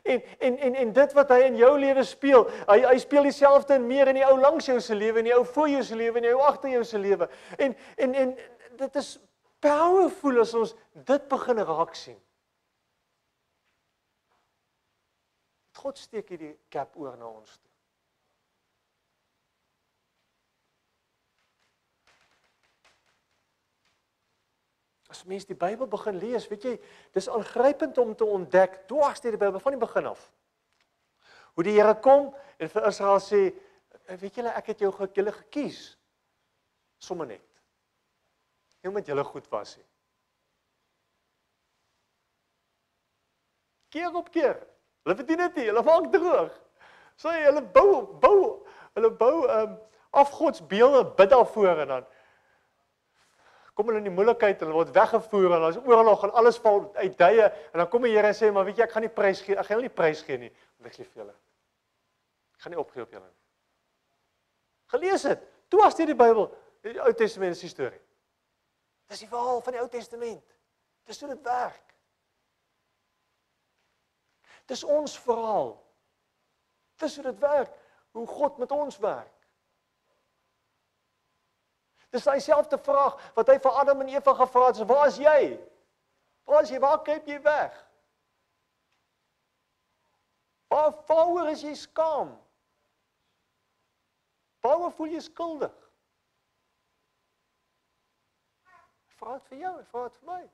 [0.02, 3.74] En en en en dit wat hy in jou lewe speel, hy hy speel dieselfde
[3.74, 5.96] en meer in die ou langs jou se lewe en die ou voor jou se
[5.96, 7.28] lewe en die ou agter jou se lewe.
[7.58, 8.36] En en en
[8.78, 9.18] dit is
[9.60, 12.18] powerful as ons dit begin raak sien.
[15.78, 17.67] God steek hierdie cap oor na ons toe.
[25.18, 26.72] As mens die Bybel begin lees, weet jy,
[27.16, 30.20] dis aangrypend om te ontdek dwars deur die Bybel van die begin af.
[31.58, 32.28] Hoe die Here kom
[32.62, 33.40] en vir Israel sê,
[34.20, 35.80] weet julle, ek het jou julle gekies.
[37.02, 37.62] Sommige net.
[38.78, 39.86] Nie omdat julle goed was nie.
[43.90, 44.62] Keer op keer.
[45.02, 45.66] Hulle verdien dit nie.
[45.72, 46.54] Hulle maak droog.
[47.18, 47.90] Sê so, hulle bou
[48.22, 48.40] bou
[48.94, 49.76] hulle bou ehm um,
[50.18, 52.06] afgodsbeelde bid daarvoor en dan
[53.78, 57.18] kom hulle in die moeilikheid hulle word weggevoer en daar's oorlog en alles val uit
[57.20, 59.42] duie en dan kom die Here en sê maar weet jy ek gaan nie prys
[59.46, 61.34] gee ek gaan nie prys gee nie want ek lief vir julle.
[62.56, 63.38] Ek gaan nie opgee op julle nie.
[64.90, 65.46] Gelees dit.
[65.70, 66.48] Toe as jy die Bybel,
[66.82, 68.00] die Ou Testament se storie.
[69.06, 70.56] Dis die verhaal van die Ou Testament.
[71.06, 71.94] Dis hoe dit werk.
[74.68, 75.76] Dis ons verhaal.
[76.98, 77.74] Dis hoe dit werk,
[78.18, 79.37] hoe God met ons werk.
[82.10, 85.60] Dis dieselfde vraag wat hy vir Adam en Eva gevra het, "Waar is jy?
[86.44, 86.78] Waar is jy?
[86.80, 87.88] Waar kruip jy weg?
[90.68, 92.32] Waar waaroor is jy skaam?
[94.60, 95.90] Waaroor voel jy skuldig?"
[99.06, 100.50] Vra dit vir jou, vra dit vir my.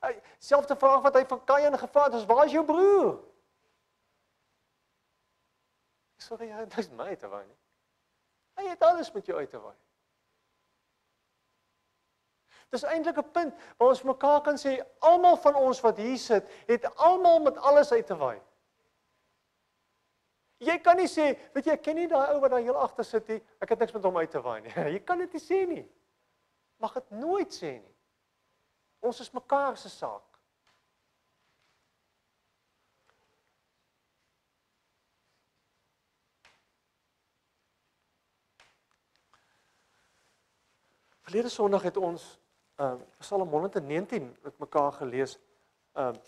[0.00, 3.24] Hy selfde vraag wat hy van Kain gevra het, "Waar is jou broer?"
[6.16, 7.58] Sorry, hy het my te waai nie.
[8.56, 9.76] Hy het alles met jou uit te waai.
[12.74, 16.48] Dis eintlik 'n punt waar ons mekaar kan sê almal van ons wat hier sit,
[16.66, 18.40] het almal met alles uit te waai.
[20.58, 23.04] Jy kan nie sê, weet jy, ek ken nie daai ou wat daar heel agter
[23.04, 23.42] sit nie.
[23.60, 24.72] Ek het niks met hom uit te waai nie.
[24.94, 25.84] Jy kan dit nie sê nie.
[26.80, 27.94] Mag dit nooit sê nie.
[29.04, 30.24] Ons is mekaar se saak.
[41.26, 42.24] Verlede Sondag het ons
[42.76, 45.38] ehm uh, Psalm 119 met mekaar gelees.
[45.92, 46.20] Ehm uh,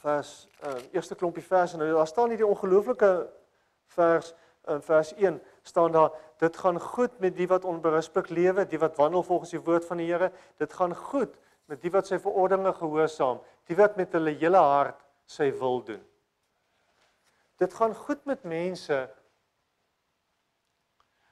[0.00, 3.30] vers ehm uh, eerste klompie vers en nou daar staan hierdie ongelooflike
[3.96, 4.34] vers
[4.66, 8.96] in vers 1 staan daar dit gaan goed met die wat onberusblik lewe, die wat
[8.96, 10.32] wandel volgens die woord van die Here.
[10.56, 15.04] Dit gaan goed met die wat sy verordeninge gehoorsaam, die wat met hulle hele hart
[15.26, 16.02] sy wil doen.
[17.60, 18.98] Dit gaan goed met mense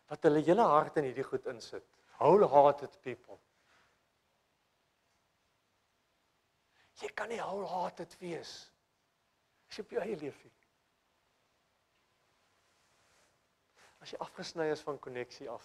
[0.08, 1.84] wat hulle hele hart in hierdie goed insit.
[2.18, 3.40] Wholehearted people.
[7.00, 8.68] Jy kan nie wholehearted wees
[9.68, 10.52] as jy op jou eie leef nie.
[14.04, 15.64] As jy afgesny is van koneksie af.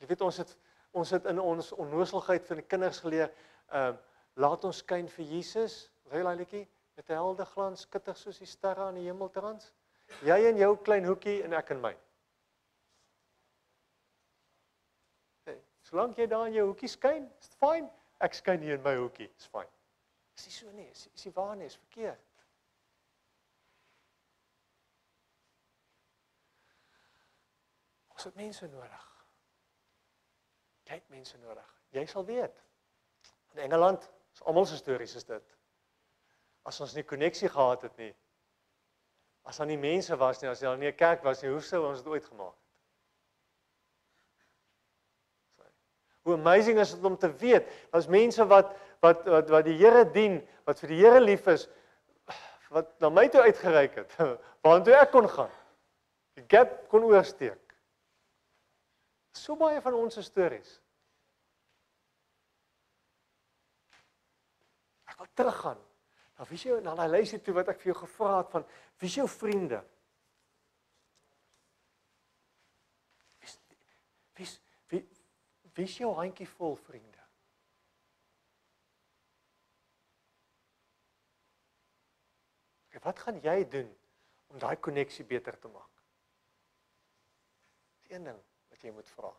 [0.00, 0.56] Jy weet ons het
[0.92, 3.30] ons het in ons onnoosheid vir die kinders geleer,
[3.72, 4.00] ehm uh,
[4.40, 5.90] laat ons skyn vir Jesus.
[6.08, 6.64] Jy liedjie
[6.96, 9.72] met 'n helde glans skitter soos die sterre aan die hemel trans?
[10.24, 11.92] Jy in jou klein hoekie en ek in my.
[15.44, 17.90] Hey, solank jy daar in jou hoekie skyn, is dit fyn.
[18.22, 19.70] Ek skyn hier in my hoekie, is fyn.
[20.38, 22.28] Is nie so nie, is is nie waar nie, is verkeerd.
[28.14, 29.08] Ons het mense nodig.
[30.86, 31.70] Jy het mense nodig.
[31.96, 32.62] Jy sal weet.
[33.56, 35.56] In Engeland, is almal se stories is dit.
[36.68, 38.12] As ons nie koneksie gehad het nie.
[39.50, 41.82] As daar nie mense was nie, as daar nie 'n kerk was nie, hoe sou
[41.88, 42.61] ons dit ooit gemaak het?
[46.22, 50.04] Hoe amazing is dit om te weet, daar's mense wat wat wat wat die Here
[50.14, 51.66] dien, wat vir die Here lief is,
[52.70, 54.14] wat na my toe uitgereik het,
[54.64, 55.50] waartoe ek kon gaan.
[56.38, 57.58] Die gap kon oorsteek.
[59.36, 60.76] So baie van ons stories.
[65.10, 65.80] Ek wil teruggaan.
[66.38, 68.64] Nou wie is jou na daai lysie toe wat ek vir jou gevra het van
[69.02, 69.82] wie is jou vriende?
[74.38, 74.48] Wie
[74.92, 75.02] wie
[75.76, 77.22] wie is jou handjie vol vriende?
[83.02, 83.88] Wat gaan jy doen
[84.52, 86.02] om daai koneksie beter te maak?
[87.98, 88.38] Dis een ding
[88.70, 89.32] wat jy moet vra.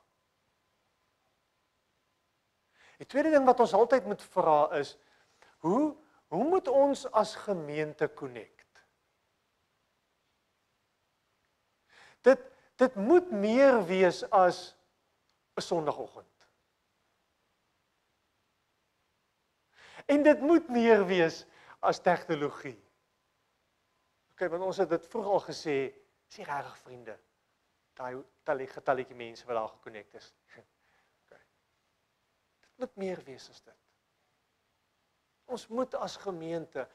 [3.00, 4.98] Die tweede ding wat ons altyd moet vra is
[5.65, 5.93] hoe
[6.34, 8.80] hoe moet ons as gemeente connect?
[12.26, 12.41] Dit
[12.82, 14.74] dit moet meer wees as
[15.62, 16.47] Sondagoggend.
[20.06, 21.45] En dit moet meer wees
[21.80, 22.80] as tegnologie.
[24.34, 25.78] OK, want ons het dit vroeg al gesê,
[26.28, 27.20] is nie regtig vriende
[27.97, 30.34] daai talle getalletjie mense wat daar gekonnekt is.
[30.58, 31.39] OK.
[32.60, 33.80] Dit moet meer wees as dit.
[35.54, 36.88] Ons moet as gemeente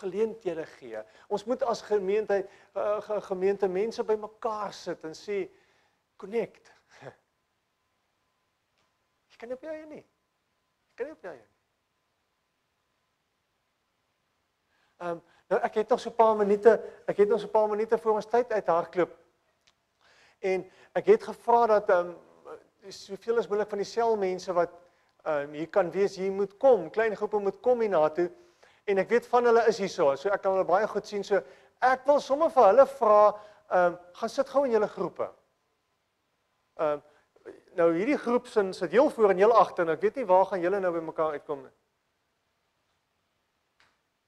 [0.00, 1.00] geleenthede gee.
[1.28, 2.42] Ons moet as gemeente
[2.78, 5.42] uh, gemeente mense bymekaar sit en sê
[6.20, 6.68] connect.
[9.30, 10.04] Jy kan op jou nie.
[10.04, 11.50] Jy kan op jou nie.
[15.00, 17.50] Ehm um, Nou ek het nog so 'n paar minute, ek het nog so 'n
[17.50, 19.16] paar minute voor ons tyd uit hardloop.
[20.38, 22.16] En ek het gevra dat ehm um,
[22.88, 24.70] soveel as moontlik van die selmense wat
[25.24, 28.30] ehm um, hier kan wees hier moet kom, klein groepe moet kom hiernatoe.
[28.84, 30.16] En ek weet van hulle is hier so.
[30.16, 31.24] So ek kan hulle baie goed sien.
[31.24, 31.42] So
[31.78, 33.40] ek wil sommer vir hulle vra,
[33.70, 35.30] ehm um, gaan sit gou in julle groepe.
[36.80, 37.06] Ehm um,
[37.74, 40.46] nou hierdie groep sin sit heel voor en heel agter en ek weet nie waar
[40.46, 41.72] gaan julle nou by mekaar uitkom nie.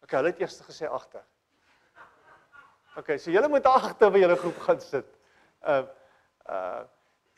[0.02, 1.24] Okay, hulle het eers gesê agter.
[3.00, 5.08] Okay, so julle moet agter by julle groep gaan sit.
[5.64, 6.82] Ehm uh, uh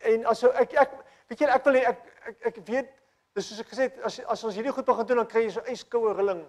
[0.05, 0.97] en as ek ek
[1.31, 2.01] weet jy ek wil ek
[2.31, 2.91] ek, ek weet
[3.39, 5.55] dis soos ek gesê het as as ons hierdie goed begin doen dan kry jy
[5.55, 6.43] so yskoue rilling.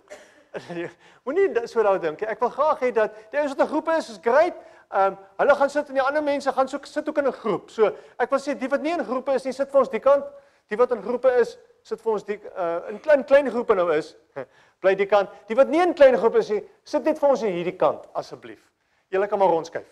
[1.25, 2.21] Moenie so daaroor dink.
[2.21, 4.55] Ek wil graag hê dat die ouens wat 'n groep is, is great.
[4.89, 7.33] Ehm um, hulle gaan sit en die ander mense gaan so sit ook in 'n
[7.33, 7.69] groep.
[7.69, 9.99] So ek wil sê die wat nie in groepe is nie, sit vir ons die
[9.99, 10.25] kant.
[10.69, 13.91] Die wat in groepe is, sit vir ons die uh in klein klein groepe nou
[13.93, 14.15] is.
[14.81, 15.29] Bly die kant.
[15.47, 18.07] Die wat nie in klein groepe is nie, sit net vir ons hier hierdie kant
[18.13, 18.61] asseblief.
[19.09, 19.87] Julle kan maar rondskuif.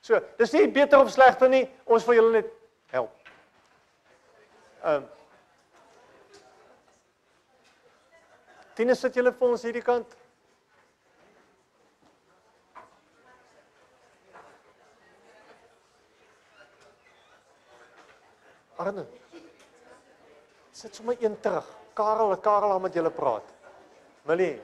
[0.00, 1.68] So, dis nie beter of slegter nie.
[1.84, 2.52] Ons wil julle net
[2.90, 3.10] help.
[4.84, 5.08] Ehm um,
[8.80, 10.14] Tine sit julle vir ons hierdie kant.
[18.80, 19.04] Arne.
[20.72, 21.68] Sit sommer een terug.
[21.92, 23.52] Karel, Karel gaan met julle praat.
[24.24, 24.54] Millie.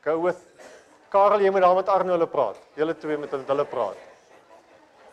[0.00, 0.40] Go with
[1.12, 2.64] Karel, jy moet daar met Arno hulle praat.
[2.80, 4.00] Julle twee met hulle praat.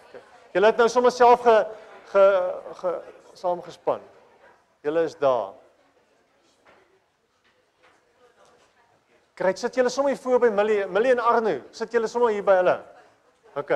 [0.07, 0.25] Okay.
[0.55, 1.59] Julle het nou sommer self ge
[2.15, 2.27] ge,
[2.79, 2.97] ge
[3.35, 4.11] saamgespan.
[4.87, 5.57] Julle is daar.
[9.37, 11.59] Kry sit julle sommer hier voor by Millie, Millie en Arno.
[11.71, 12.73] Sit julle sommer hier by hulle.
[13.61, 13.73] OK.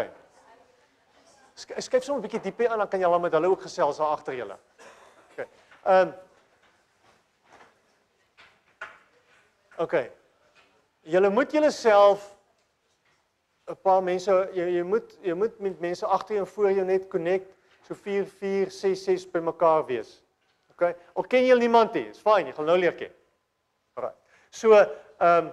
[1.62, 4.34] Skryf sommer 'n bietjie dieper aan dan kan al met hulle ook gesels daar agter
[4.34, 4.57] julle.
[5.32, 5.45] OK.
[5.86, 6.14] Ehm um,
[9.78, 9.95] OK.
[11.01, 12.26] Julle moet julleself
[13.70, 17.07] 'n paar mense jy jy moet jy moet met mense agter en voor jou net
[17.07, 17.53] connect
[17.88, 20.24] so 4 4 6 6 by mekaar wees.
[20.72, 20.95] OK.
[21.14, 23.14] Al ken jy niemand nie, is fyn, jy gaan nou leer ken.
[23.93, 24.16] Alraai.
[24.49, 24.74] So,
[25.22, 25.52] ehm um,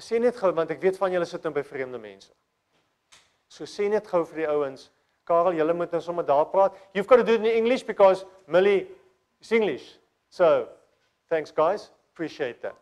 [0.00, 2.32] sê net gou want ek weet van julle sit nou by vreemde mense.
[3.48, 4.90] So sê net gou vir die ouens,
[5.28, 6.74] Karel, julle moet nou sommer daar praat.
[6.94, 8.88] You've got to do it in English because Millie
[9.40, 9.98] is English.
[10.30, 10.66] So,
[11.28, 11.90] thanks guys.
[12.14, 12.74] Appreciate that.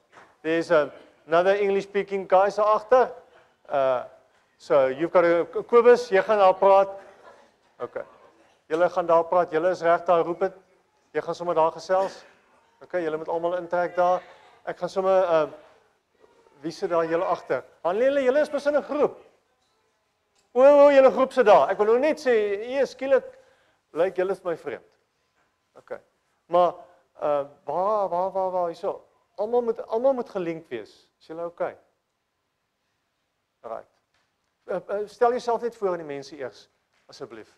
[0.42, 0.90] There's um,
[1.26, 3.10] another English speaking guys agter.
[3.68, 4.04] Uh
[4.60, 6.90] so you've got to Kobus, jy gaan daar praat.
[7.80, 8.02] OK.
[8.68, 9.52] Julle gaan daar praat.
[9.56, 10.58] Julle is reg daar roep dit.
[11.16, 12.18] Jy gaan sommer daar gesels.
[12.84, 14.20] OK, julle moet almal intrek daar.
[14.68, 15.48] Ek gaan sommer uh
[16.60, 17.62] wie sit daar julle agter?
[17.82, 19.16] Hanlele, julle is besin 'n groep.
[20.52, 21.70] O, o, julle groep sit daar.
[21.70, 22.34] Ek wil nou net sê,
[22.66, 23.24] hier skielik
[23.92, 24.98] lyk julle is my vreemd.
[25.78, 26.00] OK.
[26.46, 26.74] Maar
[27.22, 29.04] uh waar waar waar waar hierso?
[29.36, 30.92] Almal moet almal moet gelink wees.
[31.20, 31.60] Is julle OK?
[33.62, 33.88] Right.
[34.66, 36.68] Uh, uh, stel jouself net voor aan die mense eers
[37.06, 37.56] asseblief.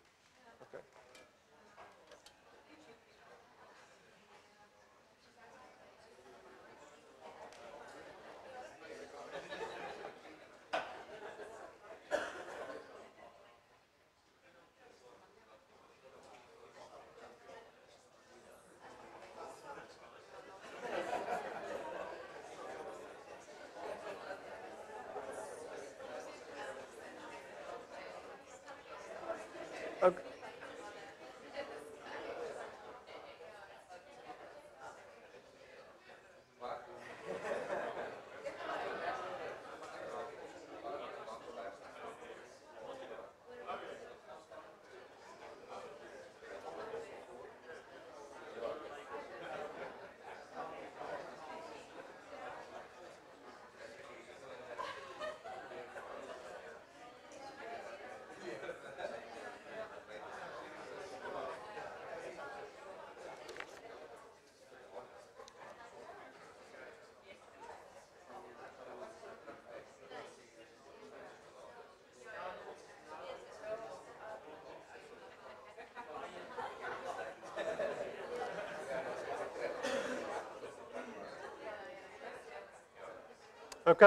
[83.93, 84.05] OK.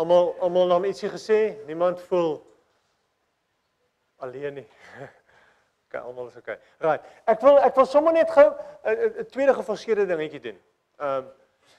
[0.00, 2.38] Almal almal nou ietsie gesê, niemand voel
[4.24, 4.68] alleen nie.
[5.84, 6.54] OK, almal is OK.
[6.84, 7.04] Right.
[7.30, 8.46] Ek wil ek wil sommer net gou
[8.88, 10.62] 'n tweede geforseerde dingetjie doen.
[11.00, 11.32] Ehm um,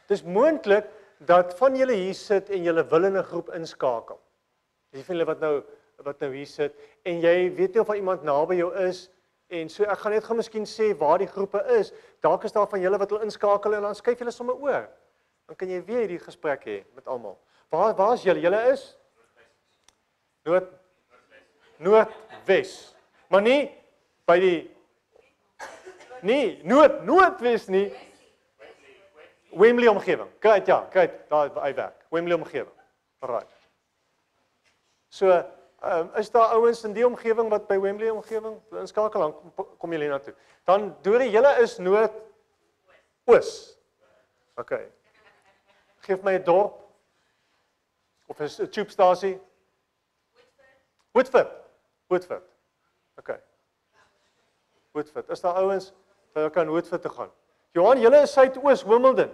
[0.10, 0.86] dis moontlik
[1.26, 4.20] dat van julle hier sit en julle wil in 'n groep inskakel.
[4.94, 5.64] Dis vir julle wat nou
[6.06, 9.10] wat nou hier sit en jy weet nie of daar iemand naby jou is
[9.50, 11.92] en so ek gaan net gou miskien sê waar die groepe is.
[12.22, 14.86] Dalk is daar van julle wat wil inskakel en dan skuif julle sommer oor
[15.46, 17.38] dan kan jy weer hierdie gesprek hê met almal.
[17.70, 18.42] Waar waar is julle?
[18.42, 18.86] Julle is
[20.46, 20.72] Noord
[21.78, 22.74] Noordwes.
[23.28, 23.62] Maar nie
[24.30, 24.58] by die
[26.26, 27.90] nie Noord Noordwes nie.
[29.56, 30.30] Wembley omgewing.
[30.44, 32.02] Kyk ja, kyk daar uitwerk.
[32.12, 32.74] Wembley omgewing.
[33.24, 33.48] Right.
[35.10, 35.32] So,
[35.80, 39.96] um, is daar ouens in die omgewing wat by Wembley omgewing inskakel dan kom, kom
[39.96, 40.36] julle na toe.
[40.68, 42.20] Dan deur die hele is noord
[43.32, 43.54] oos.
[44.60, 44.76] OK
[46.06, 46.82] geef my 'n dorp
[48.28, 49.40] of 'n tubestasie.
[51.12, 51.52] Woodford.
[52.08, 52.44] Woodford.
[53.18, 53.40] OK.
[54.92, 55.30] Woodford.
[55.30, 55.94] Is daar ouens
[56.34, 57.32] wat kan Woodford toe gaan?
[57.72, 59.32] Johan, julle is suidoos Wimbledon.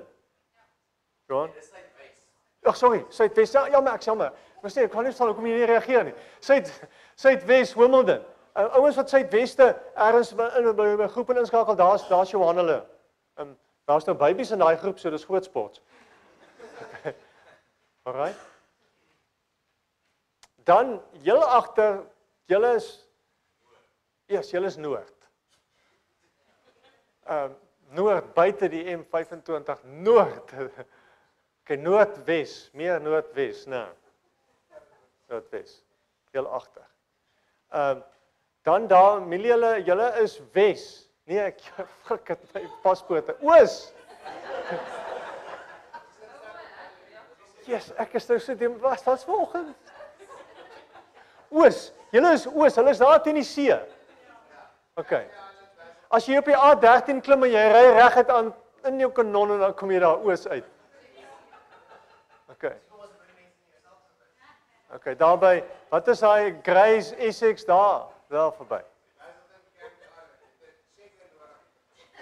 [1.25, 1.51] Johan?
[1.55, 2.27] Dis suidwes.
[2.63, 3.51] Ag sorry, suidwes.
[3.51, 4.31] Ja, jammer, ek jammer.
[4.61, 6.13] Mos nee, ek kon nie verstaan hoekom jy nie reageer nie.
[6.39, 6.69] Suid
[7.15, 8.23] suidwes Wimbledon.
[8.51, 12.85] Uh, ouens wat suidweste ergens in 'n groep inskakel, daar's daar's Johan hulle.
[13.37, 15.81] Ehm um, daar's nou babies in daai groep, so dis groot sport.
[18.07, 18.33] Alraai.
[20.65, 22.03] Dan heel agter,
[22.45, 22.89] julle is
[24.31, 25.17] eers julle is noord.
[27.27, 27.59] Ehm uh,
[27.91, 30.53] noord buite die M25 noord.
[31.61, 33.83] Okay, noordwes, meer noordwes, né?
[33.83, 34.79] Nou.
[35.29, 35.75] Noordwes.
[36.33, 36.87] Heel agter.
[37.69, 38.09] Ehm uh,
[38.61, 40.83] dan daar Milie julle julle is wes.
[41.29, 41.61] Nee, ek
[42.05, 43.37] frik het my paspoorte.
[43.45, 43.93] Oos.
[47.71, 49.71] Jesus, ek is nou so dim was was vanoggend.
[51.51, 51.79] Oos,
[52.11, 53.71] julle is oos, hulle is daar teen die see.
[54.99, 55.15] OK.
[56.11, 58.51] As jy op die A13 klim en jy ry reguit aan
[58.89, 60.67] in jou kanon en dan kom jy daar oos uit.
[62.51, 62.71] OK.
[64.91, 65.61] OK, daarby,
[65.93, 68.81] wat is daai Grays Essex daar, daar verby?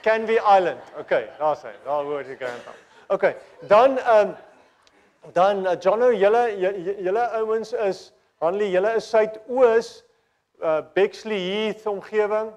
[0.05, 0.93] Canvey Island.
[1.01, 1.73] OK, daar's hy.
[1.83, 2.61] Daar hoor jy gaan.
[3.09, 3.25] OK,
[3.71, 4.37] dan ehm um,
[5.33, 6.43] dan eh, Jono julle
[7.03, 10.03] julle ouens is Hanlie julle is suidoos
[10.63, 12.53] uh, Bexley Heath omgewing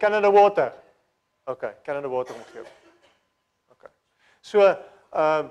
[0.00, 0.72] Canada Water.
[1.46, 2.72] OK, Canada Water omgewing.
[3.70, 3.90] OK.
[4.40, 5.50] So ehm um,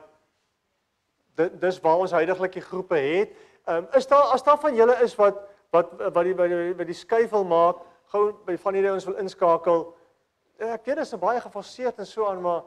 [1.40, 3.38] dit dis waar ons huidigelik die groepe het.
[3.68, 6.74] Ehm um, is daar as daar van julle is wat wat wat die wat die,
[6.76, 9.86] wat die skuif wil maak, gou by van hierdie ons wil inskakel.
[10.58, 12.64] Ek weet dit is baie geforseerd en so aan, maar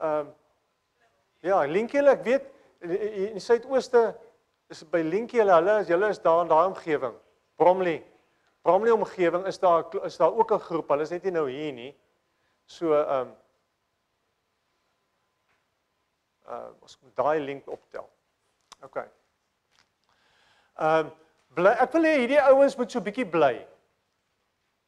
[0.00, 0.32] ehm um,
[1.40, 2.50] ja, link julle, ek weet
[2.80, 4.14] in in die suidooste
[4.70, 7.16] is by Lentjie hulle hulle as julle is daar in daai omgewing.
[7.60, 7.98] Bromley.
[8.62, 10.88] Bromley omgewing is daar is daar ook 'n groep.
[10.88, 11.96] Hulle is net nie nou hier nie.
[12.64, 13.36] So ehm um,
[16.48, 18.10] uh ons moet daai link optel.
[18.82, 18.96] OK.
[18.96, 19.06] Ehm
[21.06, 21.12] um,
[21.54, 23.66] bly ek wil hê hierdie ouens moet so bietjie bly.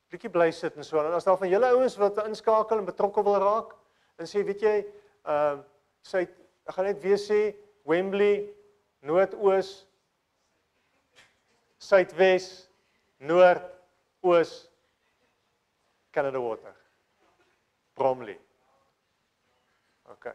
[0.08, 0.98] Bietjie bly sit en so.
[0.98, 3.76] En as daar van julle ouens wat inskakel en betrokke wil raak
[4.16, 5.64] en sê weet jy ehm uh,
[6.02, 8.48] sê ek gaan net weer sê Wembley,
[9.02, 9.86] Noordoos,
[11.78, 12.68] Suidwes,
[13.18, 13.62] Noord,
[14.22, 14.68] Oos,
[16.12, 16.74] Canada Water.
[17.94, 18.38] Bromley.
[20.10, 20.32] OK.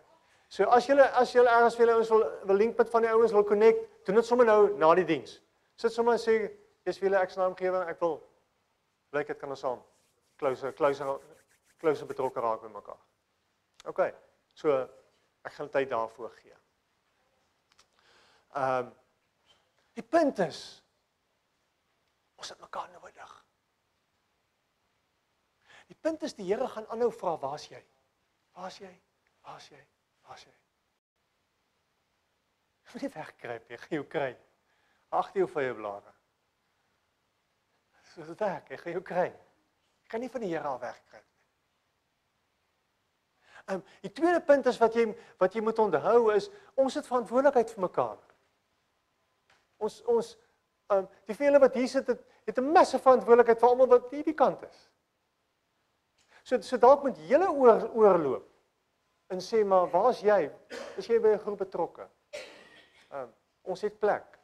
[0.49, 3.11] So as julle as julle ergens vir julle ouens wil wil link met van die
[3.11, 5.39] ouens wil connect, doen dit sommer nou na die diens.
[5.75, 6.37] Sit sommer en sê
[6.87, 8.15] jy's vir julle ek se naamgewing, ek wil
[9.17, 9.81] lyk dit kan ons saam
[10.39, 11.17] closer closer
[11.81, 13.01] closer betrokke raak by mekaar.
[13.91, 14.07] OK.
[14.55, 14.79] So
[15.43, 16.55] ek gaan tyd daarvoor gee.
[18.57, 18.93] Ehm um,
[19.97, 20.59] die punt is
[22.37, 23.31] ons het mekaar nodig.
[25.89, 27.81] Die punt is die Here gaan aanhou vra, waar's jy?
[28.57, 28.91] Waar's jy?
[29.45, 29.81] Waar's jy?
[30.27, 30.53] Waar's jy?
[32.91, 34.29] Moenie wegkruip nie, gaan jou kry.
[35.17, 36.13] Agter jou vrye blare.
[38.13, 39.27] So dit werk, hy gaan jou kry.
[40.01, 41.43] Jy kan nie van die Here af wegkruip nie.
[43.67, 45.05] Ehm um, die tweede punt is wat jy
[45.41, 48.17] wat jy moet onthou is ons het verantwoordelikheid vir mekaar.
[49.77, 50.33] Ons ons
[50.87, 54.11] ehm um, die vele wat hier sit het, het 'n massa verantwoordelikheid vir almal wat
[54.11, 54.89] hierdie kant is.
[56.43, 58.47] So so dalk moet julle oor oorloop
[59.27, 60.49] en sê maar waar's jy?
[60.97, 62.07] Is jy by 'n groep betrokke?
[63.11, 64.39] Ehm um, ons het plek.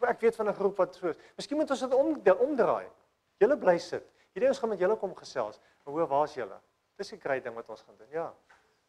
[0.00, 1.16] Ek weet van 'n groep wat so is.
[1.36, 2.88] Miskien moet ons dit om, omdraai.
[3.38, 4.04] Julle bly sit.
[4.32, 5.60] Hierdie ons gaan met julle kom gesels.
[5.84, 6.60] Maar hoor, waar's julle?
[6.96, 8.08] Dis 'n great ding wat ons gaan doen.
[8.10, 8.34] Ja.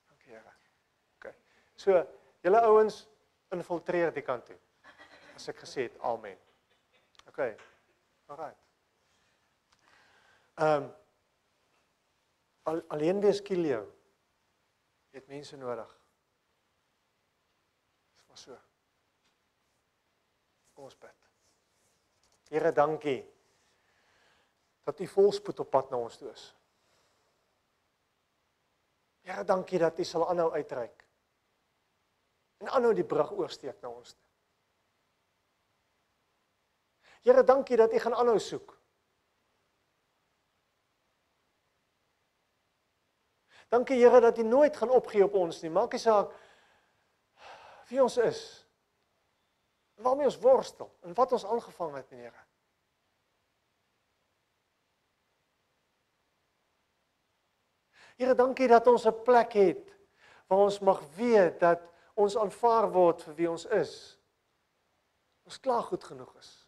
[0.07, 0.53] Dankie Here.
[1.17, 1.33] OK.
[1.75, 2.05] So,
[2.41, 3.07] julle ouens
[3.49, 4.57] infiltreer die kant toe
[5.43, 5.95] soos ek gesê het.
[6.07, 6.37] Amen.
[7.27, 7.39] OK.
[8.31, 8.55] Alraai.
[10.63, 10.91] Ehm um,
[12.71, 13.83] al, alleen wees kiel jou.
[15.11, 15.89] Jy het mense nodig.
[18.15, 18.59] Dis maar so.
[20.73, 21.29] Kom ons bid.
[22.53, 23.19] Here, dankie
[24.87, 26.47] dat u volspoed op pad na ons toe is.
[29.27, 31.03] Here, dankie dat u sal aanhou uitreik.
[32.63, 34.22] En aanhou die brug oorsteek na ons toe.
[37.23, 38.73] Here, dankie dat U gaan aanhou soek.
[43.71, 45.71] Dankie Here dat U nooit gaan opgee op ons nie.
[45.71, 46.33] Maak nie saak
[47.87, 48.41] wie ons is.
[50.03, 52.43] Waarmee ons worstel en wat ons aangevang het, Here.
[58.17, 59.95] Here, dankie dat ons 'n plek het
[60.47, 61.81] waar ons mag weet dat
[62.13, 64.19] ons aanvaar word vir wie ons is.
[65.43, 66.62] Ons klaar goed genoeg is.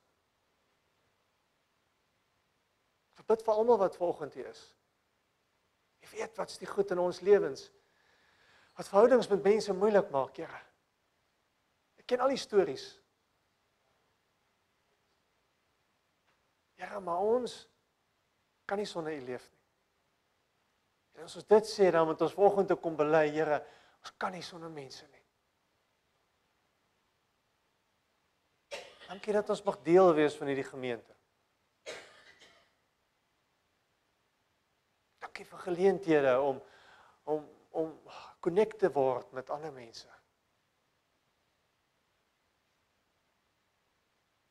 [3.25, 4.59] Ek bid vir almal wat vanoggend hier is.
[6.05, 7.63] Jy weet wat's die goed in ons lewens.
[8.77, 10.59] Wat verhoudings met mense moeilik maak, Here.
[11.97, 12.83] Ek ken al die stories.
[16.77, 17.57] Here, maar ons
[18.69, 19.63] kan nie sonder U leef nie.
[21.17, 23.63] En as ons dit sê, dan moet ons volgende te kom bely, Here,
[24.05, 25.25] ons kan nie sonder mense nie.
[29.09, 31.14] Dankie dat ons mag deel wees van hierdie gemeente.
[35.35, 36.61] Dankie vir geleenthede om
[37.23, 37.89] om om
[38.39, 40.07] connect te word met ander mense.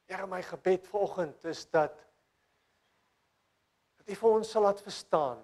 [0.05, 1.97] Here, my gebed vanoggend is dat
[3.97, 5.41] dat U vir ons sal laat verstaan.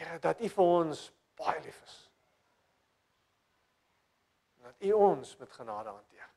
[0.00, 1.98] Here, dat U vir ons baie lief is.
[4.64, 6.33] Dat U ons met genade hanteer.